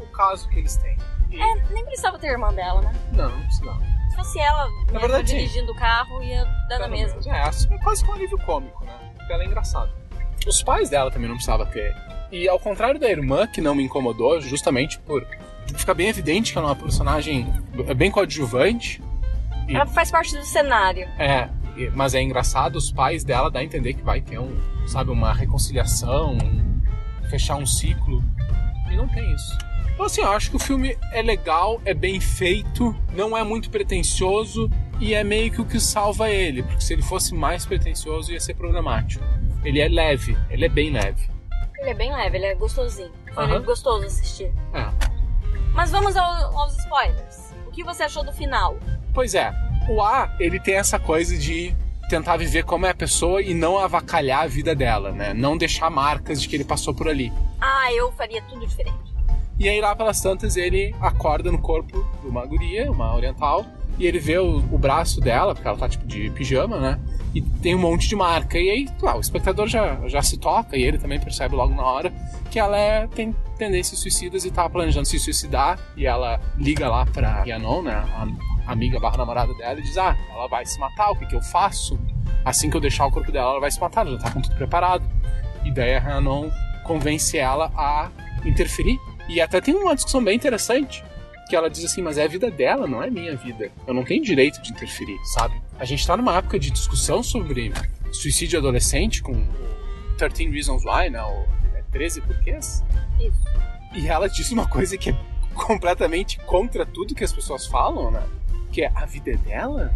o 0.00 0.06
caso 0.12 0.48
que 0.48 0.58
eles 0.58 0.76
têm. 0.76 0.96
E- 1.30 1.40
É, 1.40 1.54
nem 1.72 1.84
precisava 1.84 2.18
ter 2.18 2.28
a 2.28 2.32
irmã 2.32 2.52
dela, 2.52 2.80
né? 2.82 2.92
Não, 3.12 3.30
não 3.30 3.40
precisa. 3.42 3.96
Se 4.10 4.16
fosse 4.16 4.38
ela 4.40 4.68
mesma 4.86 4.98
verdade, 5.00 5.28
dirigindo 5.28 5.72
o 5.72 5.76
carro, 5.76 6.22
ia 6.22 6.44
dar 6.68 6.78
na 6.80 6.88
mesma. 6.88 7.08
menos, 7.20 7.26
É, 7.26 7.42
assim, 7.42 7.72
é 7.74 7.78
quase 7.78 8.04
que 8.04 8.10
um 8.10 8.14
alívio 8.14 8.38
cômico, 8.38 8.84
né? 8.84 8.92
Porque 9.16 9.32
ela 9.32 9.42
é 9.42 9.46
engraçada. 9.46 9.90
Os 10.46 10.62
pais 10.62 10.88
dela 10.88 11.10
também 11.10 11.28
não 11.28 11.34
precisava 11.36 11.66
ter. 11.66 11.94
E 12.32 12.48
ao 12.48 12.58
contrário 12.58 12.98
da 12.98 13.08
irmã, 13.10 13.46
que 13.46 13.60
não 13.60 13.74
me 13.74 13.82
incomodou, 13.84 14.40
justamente 14.40 14.98
por 15.00 15.26
ficar 15.76 15.94
bem 15.94 16.08
evidente 16.08 16.52
que 16.52 16.58
ela 16.58 16.68
é 16.68 16.70
uma 16.70 16.76
personagem 16.76 17.46
bem 17.96 18.10
coadjuvante. 18.10 19.02
E- 19.68 19.74
Ela 19.76 19.86
faz 19.86 20.10
parte 20.10 20.34
do 20.36 20.44
cenário. 20.44 21.06
É, 21.18 21.48
mas 21.94 22.14
é 22.14 22.22
engraçado, 22.22 22.76
os 22.76 22.90
pais 22.90 23.24
dela 23.24 23.50
dá 23.50 23.60
a 23.60 23.64
entender 23.64 23.94
que 23.94 24.02
vai 24.02 24.20
ter 24.20 24.38
um, 24.38 24.56
sabe, 24.86 25.10
uma 25.10 25.32
reconciliação, 25.32 26.32
um- 26.32 26.80
fechar 27.28 27.56
um 27.56 27.66
ciclo. 27.66 28.22
E 28.90 28.96
não 28.96 29.08
tem 29.08 29.32
isso. 29.34 29.58
Então 29.92 30.06
assim, 30.06 30.20
eu 30.20 30.30
acho 30.30 30.50
que 30.50 30.56
o 30.56 30.58
filme 30.58 30.96
é 31.12 31.22
legal, 31.22 31.80
é 31.84 31.94
bem 31.94 32.20
feito, 32.20 32.94
não 33.14 33.36
é 33.36 33.42
muito 33.42 33.70
pretencioso 33.70 34.70
e 35.00 35.14
é 35.14 35.24
meio 35.24 35.50
que 35.50 35.60
o 35.60 35.64
que 35.64 35.80
salva 35.80 36.28
ele, 36.30 36.62
porque 36.62 36.82
se 36.82 36.92
ele 36.92 37.02
fosse 37.02 37.34
mais 37.34 37.64
pretencioso 37.66 38.32
ia 38.32 38.40
ser 38.40 38.54
programático. 38.54 39.24
Ele 39.64 39.80
é 39.80 39.88
leve, 39.88 40.36
ele 40.50 40.64
é 40.66 40.68
bem 40.68 40.90
leve. 40.90 41.28
Ele 41.78 41.90
é 41.90 41.94
bem 41.94 42.12
leve, 42.12 42.36
ele 42.36 42.46
é 42.46 42.54
gostosinho. 42.54 43.10
Foi 43.34 43.44
Aham. 43.44 43.62
gostoso 43.62 44.04
assistir. 44.06 44.52
É. 44.72 44.86
Mas 45.74 45.90
vamos 45.90 46.16
ao- 46.16 46.58
aos 46.58 46.76
spoilers. 46.78 47.54
O 47.66 47.70
que 47.70 47.82
você 47.82 48.04
achou 48.04 48.24
do 48.24 48.32
final? 48.32 48.76
Pois 49.12 49.34
é, 49.34 49.52
o 49.88 50.02
A, 50.02 50.34
ele 50.38 50.58
tem 50.58 50.74
essa 50.74 50.98
coisa 50.98 51.36
de 51.36 51.74
tentar 52.08 52.36
viver 52.36 52.64
como 52.64 52.86
é 52.86 52.90
a 52.90 52.94
pessoa 52.94 53.42
e 53.42 53.52
não 53.52 53.78
avacalhar 53.78 54.42
a 54.42 54.46
vida 54.46 54.74
dela, 54.74 55.12
né? 55.12 55.34
Não 55.34 55.56
deixar 55.56 55.90
marcas 55.90 56.40
de 56.40 56.48
que 56.48 56.56
ele 56.56 56.64
passou 56.64 56.94
por 56.94 57.08
ali. 57.08 57.32
Ah, 57.60 57.92
eu 57.92 58.12
faria 58.12 58.42
tudo 58.42 58.64
diferente. 58.66 59.16
E 59.58 59.68
aí 59.68 59.80
lá 59.80 59.96
pelas 59.96 60.20
tantas 60.20 60.56
ele 60.56 60.94
acorda 61.00 61.50
no 61.50 61.58
corpo 61.58 62.04
de 62.20 62.28
uma 62.28 62.44
guria, 62.44 62.90
uma 62.90 63.14
oriental, 63.14 63.64
e 63.98 64.06
ele 64.06 64.18
vê 64.18 64.38
o, 64.38 64.58
o 64.58 64.78
braço 64.78 65.20
dela, 65.20 65.54
porque 65.54 65.66
ela 65.66 65.78
tá 65.78 65.88
tipo 65.88 66.06
de 66.06 66.30
pijama, 66.30 66.78
né? 66.78 67.00
E 67.34 67.40
tem 67.40 67.74
um 67.74 67.78
monte 67.78 68.06
de 68.08 68.14
marca. 68.14 68.58
E 68.58 68.68
aí, 68.68 68.88
lá, 69.00 69.16
o 69.16 69.20
espectador 69.20 69.66
já, 69.66 70.06
já 70.06 70.22
se 70.22 70.36
toca, 70.36 70.76
e 70.76 70.82
ele 70.82 70.98
também 70.98 71.18
percebe 71.18 71.54
logo 71.54 71.74
na 71.74 71.82
hora 71.82 72.12
que 72.50 72.58
ela 72.58 72.76
é, 72.76 73.06
tem 73.06 73.34
tendências 73.58 73.98
suicidas 73.98 74.44
e 74.44 74.50
tá 74.50 74.68
planejando 74.68 75.06
se 75.06 75.18
suicidar. 75.18 75.78
E 75.96 76.06
ela 76.06 76.38
liga 76.58 76.88
lá 76.88 77.06
pra 77.06 77.44
Yanon, 77.46 77.82
né? 77.82 77.94
A 77.94 78.26
amiga 78.66 78.98
barra 78.98 79.16
namorada 79.16 79.54
dela, 79.54 79.78
e 79.78 79.82
diz: 79.82 79.96
Ah, 79.96 80.16
ela 80.30 80.46
vai 80.48 80.66
se 80.66 80.78
matar, 80.78 81.10
o 81.10 81.16
que, 81.16 81.26
que 81.26 81.34
eu 81.34 81.42
faço? 81.42 81.98
Assim 82.44 82.70
que 82.70 82.76
eu 82.76 82.80
deixar 82.80 83.06
o 83.06 83.10
corpo 83.10 83.32
dela, 83.32 83.50
ela 83.50 83.60
vai 83.60 83.70
se 83.70 83.80
matar, 83.80 84.06
ela 84.06 84.16
já 84.16 84.24
tá 84.24 84.30
com 84.30 84.40
tudo 84.40 84.56
preparado. 84.56 85.04
E 85.64 85.70
daí 85.72 85.94
a 85.94 86.00
Yanon 86.00 86.50
convence 86.84 87.36
ela 87.36 87.72
a 87.76 88.10
interferir. 88.44 88.98
E 89.28 89.40
até 89.40 89.60
tem 89.60 89.74
uma 89.74 89.94
discussão 89.94 90.22
bem 90.22 90.36
interessante, 90.36 91.04
que 91.48 91.56
ela 91.56 91.68
diz 91.68 91.84
assim, 91.84 92.02
mas 92.02 92.18
é 92.18 92.24
a 92.24 92.28
vida 92.28 92.50
dela, 92.50 92.86
não 92.86 93.02
é 93.02 93.10
minha 93.10 93.36
vida. 93.36 93.70
Eu 93.86 93.94
não 93.94 94.04
tenho 94.04 94.22
direito 94.22 94.60
de 94.62 94.70
interferir, 94.70 95.18
sabe? 95.24 95.60
A 95.78 95.84
gente 95.84 96.06
tá 96.06 96.16
numa 96.16 96.36
época 96.36 96.58
de 96.58 96.70
discussão 96.70 97.22
sobre 97.22 97.72
suicídio 98.12 98.58
adolescente 98.58 99.22
com 99.22 99.32
o 99.32 99.48
13 100.16 100.50
Reasons 100.50 100.84
Why, 100.84 101.10
né? 101.10 101.22
O 101.22 101.46
é 101.76 101.82
13 101.92 102.20
porquês. 102.22 102.84
Isso. 103.20 103.44
E 103.94 104.08
ela 104.08 104.28
diz 104.28 104.50
uma 104.50 104.68
coisa 104.68 104.96
que 104.96 105.10
é 105.10 105.16
completamente 105.54 106.38
contra 106.40 106.84
tudo 106.84 107.14
que 107.14 107.24
as 107.24 107.32
pessoas 107.32 107.66
falam, 107.66 108.10
né? 108.10 108.22
Que 108.76 108.82
é 108.82 108.92
a 108.94 109.06
vida 109.06 109.30
é 109.30 109.36
dela, 109.36 109.90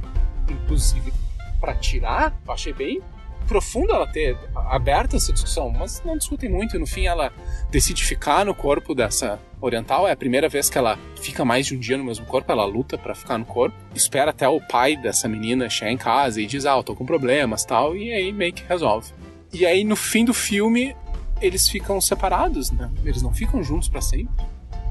inclusive 0.48 1.12
pra 1.60 1.74
tirar. 1.74 2.34
Eu 2.46 2.54
achei 2.54 2.72
bem 2.72 3.02
profundo 3.46 3.92
ela 3.92 4.06
ter 4.06 4.38
aberto 4.70 5.16
essa 5.16 5.34
discussão, 5.34 5.68
mas 5.68 6.02
não 6.02 6.16
discutem 6.16 6.48
muito. 6.48 6.78
No 6.78 6.86
fim 6.86 7.04
ela 7.04 7.30
decide 7.70 8.02
ficar 8.02 8.42
no 8.42 8.54
corpo 8.54 8.94
dessa 8.94 9.38
oriental. 9.60 10.08
É 10.08 10.12
a 10.12 10.16
primeira 10.16 10.48
vez 10.48 10.70
que 10.70 10.78
ela 10.78 10.98
fica 11.20 11.44
mais 11.44 11.66
de 11.66 11.76
um 11.76 11.78
dia 11.78 11.98
no 11.98 12.04
mesmo 12.04 12.24
corpo. 12.24 12.50
Ela 12.50 12.64
luta 12.64 12.96
pra 12.96 13.14
ficar 13.14 13.36
no 13.36 13.44
corpo. 13.44 13.76
Espera 13.94 14.30
até 14.30 14.48
o 14.48 14.58
pai 14.62 14.96
dessa 14.96 15.28
menina 15.28 15.68
chegar 15.68 15.92
em 15.92 15.98
casa 15.98 16.40
e 16.40 16.46
diz: 16.46 16.64
Ah, 16.64 16.78
eu 16.78 16.82
tô 16.82 16.96
com 16.96 17.04
problemas 17.04 17.66
tal. 17.66 17.94
E 17.94 18.10
aí 18.10 18.32
meio 18.32 18.54
que 18.54 18.64
resolve. 18.66 19.12
E 19.52 19.66
aí 19.66 19.84
no 19.84 19.94
fim 19.94 20.24
do 20.24 20.32
filme 20.32 20.96
eles 21.38 21.68
ficam 21.68 22.00
separados, 22.00 22.70
né? 22.70 22.90
Eles 23.04 23.20
não 23.20 23.34
ficam 23.34 23.62
juntos 23.62 23.90
pra 23.90 24.00
sempre. 24.00 24.42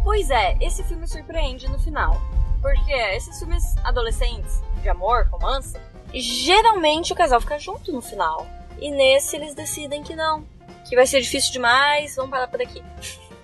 Pois 0.04 0.30
é, 0.30 0.56
esse 0.62 0.84
filme 0.84 1.08
surpreende 1.08 1.68
no 1.68 1.80
final. 1.80 2.22
Porque 2.62 2.92
esses 2.92 3.38
filmes 3.40 3.76
adolescentes, 3.84 4.62
de 4.82 4.90
amor, 4.90 5.28
romance, 5.32 5.78
geralmente 6.14 7.14
o 7.14 7.16
casal 7.16 7.40
fica 7.40 7.58
junto 7.60 7.92
no 7.92 8.02
final. 8.02 8.48
E 8.80 8.92
nesse 8.92 9.36
eles 9.36 9.54
decidem 9.54 10.04
que 10.04 10.16
não. 10.16 10.44
Que 10.88 10.96
vai 10.96 11.06
ser 11.06 11.22
difícil 11.22 11.52
demais, 11.52 12.16
vamos 12.16 12.32
parar 12.32 12.48
por 12.48 12.62
aqui. 12.62 12.82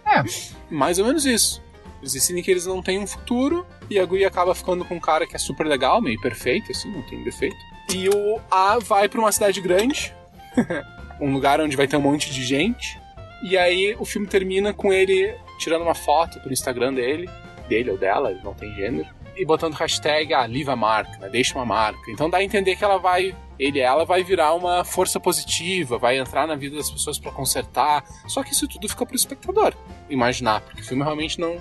É, 0.06 0.24
mais 0.70 1.00
ou 1.00 1.06
menos 1.06 1.26
isso. 1.26 1.64
Eles 2.02 2.14
decidem 2.14 2.44
que 2.44 2.52
eles 2.52 2.66
não 2.66 2.82
têm 2.82 3.00
um 3.00 3.08
futuro 3.08 3.66
e 3.90 4.00
a 4.00 4.06
guria 4.06 4.28
acaba 4.28 4.54
ficando 4.54 4.86
com 4.86 4.96
um 4.96 5.00
cara 5.00 5.26
que 5.26 5.36
é 5.36 5.40
super 5.40 5.66
legal, 5.66 6.02
meio 6.02 6.20
perfeito, 6.22 6.72
assim, 6.72 6.92
não 6.92 7.02
tem 7.04 7.24
defeito. 7.24 7.58
E 7.94 8.10
o 8.10 8.40
A 8.50 8.80
vai 8.80 9.08
pra 9.08 9.20
uma 9.20 9.32
cidade 9.32 9.62
grande, 9.62 10.14
um 11.22 11.34
lugar 11.34 11.60
onde 11.62 11.76
vai 11.76 11.88
ter 11.88 11.98
um 11.98 12.02
monte 12.02 12.32
de 12.32 12.44
gente. 12.44 13.00
E 13.44 13.58
aí 13.58 13.96
o 14.00 14.06
filme 14.06 14.28
termina 14.28 14.74
com 14.74 14.92
ele 14.92 15.36
tirando 15.60 15.84
uma 15.84 15.96
foto 15.96 16.40
pro 16.40 16.52
Instagram 16.52 16.94
dele, 16.94 17.30
dele 17.68 17.92
ou 17.92 17.98
dela, 17.98 18.32
ele 18.32 18.42
não 18.44 18.54
tem 18.54 18.74
gênero, 18.76 19.08
e 19.36 19.46
botando 19.46 19.74
hashtag 19.74 20.34
ah, 20.34 20.46
leave 20.46 20.70
a 20.70 20.76
marca, 20.76 21.18
né? 21.18 21.30
deixa 21.30 21.56
uma 21.56 21.66
marca. 21.66 22.10
Então 22.10 22.30
dá 22.30 22.38
a 22.38 22.44
entender 22.44 22.76
que 22.78 22.84
ela 22.86 22.98
vai, 22.98 23.36
ele 23.60 23.80
e 23.80 23.82
ela 23.82 24.06
vai 24.06 24.24
virar 24.24 24.54
uma 24.54 24.86
força 24.86 25.20
positiva, 25.20 25.98
vai 25.98 26.18
entrar 26.18 26.48
na 26.48 26.56
vida 26.56 26.78
das 26.78 26.90
pessoas 26.90 27.20
pra 27.20 27.32
consertar. 27.32 28.04
Só 28.28 28.44
que 28.44 28.54
isso 28.54 28.68
tudo 28.68 28.88
fica 28.88 29.06
pro 29.06 29.16
espectador 29.16 29.74
imaginar, 30.10 30.62
porque 30.62 30.82
o 30.82 30.84
filme 30.86 31.04
realmente 31.04 31.38
não, 31.40 31.58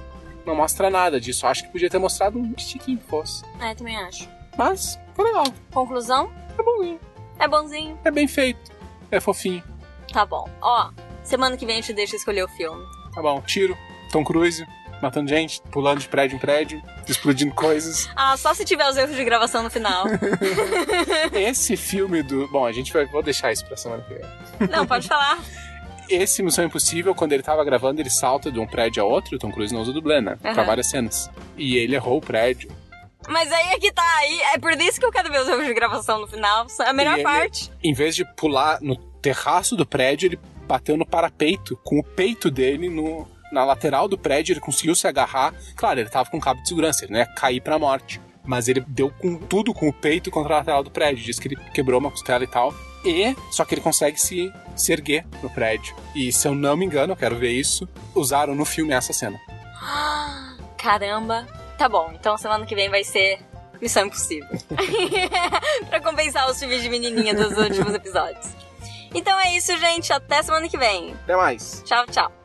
não 0.46 0.54
mostra 0.54 0.88
nada 0.88 1.20
disso. 1.20 1.46
Acho 1.48 1.64
que 1.64 1.70
podia 1.70 1.90
ter 1.90 1.98
mostrado 1.98 2.38
um 2.38 2.52
tiquinho 2.52 2.98
que 2.98 3.06
fosse. 3.06 3.44
É, 3.60 3.74
também 3.74 3.96
acho. 3.96 4.28
Mas 4.56 4.96
foi 5.14 5.24
legal, 5.24 5.44
Conclusão? 5.72 6.30
é 6.56 6.62
bonzinho, 6.62 7.00
É 7.40 7.48
bonzinho? 7.48 7.98
é 8.04 8.10
bem 8.12 8.28
feito, 8.28 8.70
é 9.10 9.18
fofinho. 9.18 9.64
Tá 10.12 10.24
bom. 10.24 10.48
Ó, 10.62 10.90
semana 11.24 11.56
que 11.56 11.66
vem 11.66 11.78
a 11.78 11.80
gente 11.80 11.92
deixa 11.92 12.14
escolher 12.14 12.44
o 12.44 12.48
filme. 12.50 12.84
Tá 13.12 13.20
bom, 13.20 13.40
tiro, 13.40 13.76
Tom 14.12 14.22
Cruise, 14.22 14.64
matando 15.04 15.28
gente, 15.28 15.60
pulando 15.70 16.00
de 16.00 16.08
prédio 16.08 16.36
em 16.36 16.38
prédio, 16.38 16.82
explodindo 17.08 17.54
coisas. 17.54 18.08
Ah, 18.16 18.36
só 18.36 18.52
se 18.54 18.64
tiver 18.64 18.88
os 18.88 18.96
erros 18.96 19.14
de 19.14 19.24
gravação 19.24 19.62
no 19.62 19.70
final. 19.70 20.04
Esse 21.32 21.76
filme 21.76 22.22
do. 22.22 22.48
Bom, 22.48 22.66
a 22.66 22.72
gente 22.72 22.92
vai. 22.92 23.04
Vou 23.06 23.22
deixar 23.22 23.52
isso 23.52 23.64
pra 23.66 23.76
semana 23.76 24.02
que 24.02 24.14
vem. 24.14 24.68
não, 24.68 24.86
pode 24.86 25.06
falar. 25.06 25.38
Esse 26.08 26.42
Missão 26.42 26.64
Impossível, 26.64 27.14
quando 27.14 27.32
ele 27.32 27.42
tava 27.42 27.64
gravando, 27.64 28.00
ele 28.00 28.10
salta 28.10 28.50
de 28.52 28.58
um 28.60 28.66
prédio 28.66 29.02
a 29.02 29.06
outro. 29.06 29.36
O 29.36 29.38
Tom 29.38 29.50
Cruise 29.50 29.72
não 29.72 29.80
usa 29.80 29.92
dublê, 29.92 30.20
né? 30.20 30.36
Pra 30.40 30.52
Aham. 30.52 30.64
várias 30.64 30.88
cenas. 30.90 31.30
E 31.56 31.76
ele 31.76 31.94
errou 31.94 32.18
o 32.18 32.20
prédio. 32.20 32.70
Mas 33.26 33.50
aí 33.50 33.68
é 33.72 33.78
que 33.78 33.90
tá 33.90 34.02
aí. 34.18 34.40
É 34.54 34.58
por 34.58 34.72
isso 34.72 35.00
que 35.00 35.06
eu 35.06 35.10
quero 35.10 35.30
ver 35.32 35.40
os 35.40 35.48
erros 35.48 35.64
de 35.66 35.72
gravação 35.72 36.20
no 36.20 36.26
final. 36.26 36.66
É 36.80 36.88
a 36.90 36.92
melhor 36.92 37.14
ele- 37.14 37.22
parte. 37.22 37.72
Em 37.82 37.94
vez 37.94 38.14
de 38.14 38.24
pular 38.36 38.78
no 38.82 38.96
terraço 38.96 39.76
do 39.76 39.86
prédio, 39.86 40.26
ele 40.26 40.38
bateu 40.66 40.94
no 40.96 41.06
parapeito, 41.06 41.74
com 41.82 41.98
o 41.98 42.04
peito 42.04 42.50
dele 42.50 42.90
no, 42.90 43.26
na 43.54 43.64
lateral 43.64 44.08
do 44.08 44.18
prédio. 44.18 44.52
Ele 44.52 44.60
conseguiu 44.60 44.94
se 44.94 45.06
agarrar. 45.06 45.54
Claro, 45.76 46.00
ele 46.00 46.10
tava 46.10 46.28
com 46.28 46.40
cabo 46.40 46.60
de 46.60 46.68
segurança, 46.68 47.04
ele 47.04 47.12
não 47.12 47.20
ia 47.20 47.26
cair 47.26 47.60
pra 47.60 47.78
morte. 47.78 48.20
Mas 48.44 48.68
ele 48.68 48.80
deu 48.86 49.10
com 49.10 49.36
tudo 49.36 49.72
com 49.72 49.88
o 49.88 49.92
peito 49.92 50.30
contra 50.30 50.58
a 50.58 50.64
tela 50.64 50.82
do 50.82 50.90
prédio. 50.90 51.24
Diz 51.24 51.38
que 51.38 51.48
ele 51.48 51.56
quebrou 51.72 51.98
uma 51.98 52.10
costela 52.10 52.44
e 52.44 52.46
tal. 52.46 52.74
E 53.04 53.36
só 53.50 53.64
que 53.64 53.74
ele 53.74 53.80
consegue 53.80 54.20
se, 54.20 54.52
se 54.74 54.92
erguer 54.92 55.26
no 55.42 55.48
prédio. 55.48 55.94
E 56.14 56.32
se 56.32 56.46
eu 56.48 56.54
não 56.54 56.76
me 56.76 56.84
engano, 56.84 57.12
eu 57.12 57.16
quero 57.16 57.36
ver 57.36 57.52
isso, 57.52 57.88
usaram 58.14 58.54
no 58.54 58.64
filme 58.64 58.92
essa 58.92 59.12
cena. 59.12 59.38
Caramba. 60.76 61.46
Tá 61.78 61.88
bom, 61.88 62.12
então 62.14 62.38
semana 62.38 62.64
que 62.64 62.74
vem 62.74 62.88
vai 62.88 63.02
ser 63.02 63.40
Missão 63.80 64.06
Impossível. 64.06 64.48
pra 65.90 66.00
compensar 66.00 66.48
os 66.48 66.58
filmes 66.58 66.82
de 66.82 66.88
menininha 66.88 67.34
dos 67.34 67.56
últimos 67.58 67.92
episódios. 67.94 68.46
Então 69.14 69.38
é 69.38 69.56
isso, 69.56 69.76
gente. 69.78 70.12
Até 70.12 70.42
semana 70.42 70.68
que 70.68 70.76
vem. 70.76 71.12
Até 71.12 71.36
mais. 71.36 71.82
Tchau, 71.84 72.04
tchau. 72.06 72.43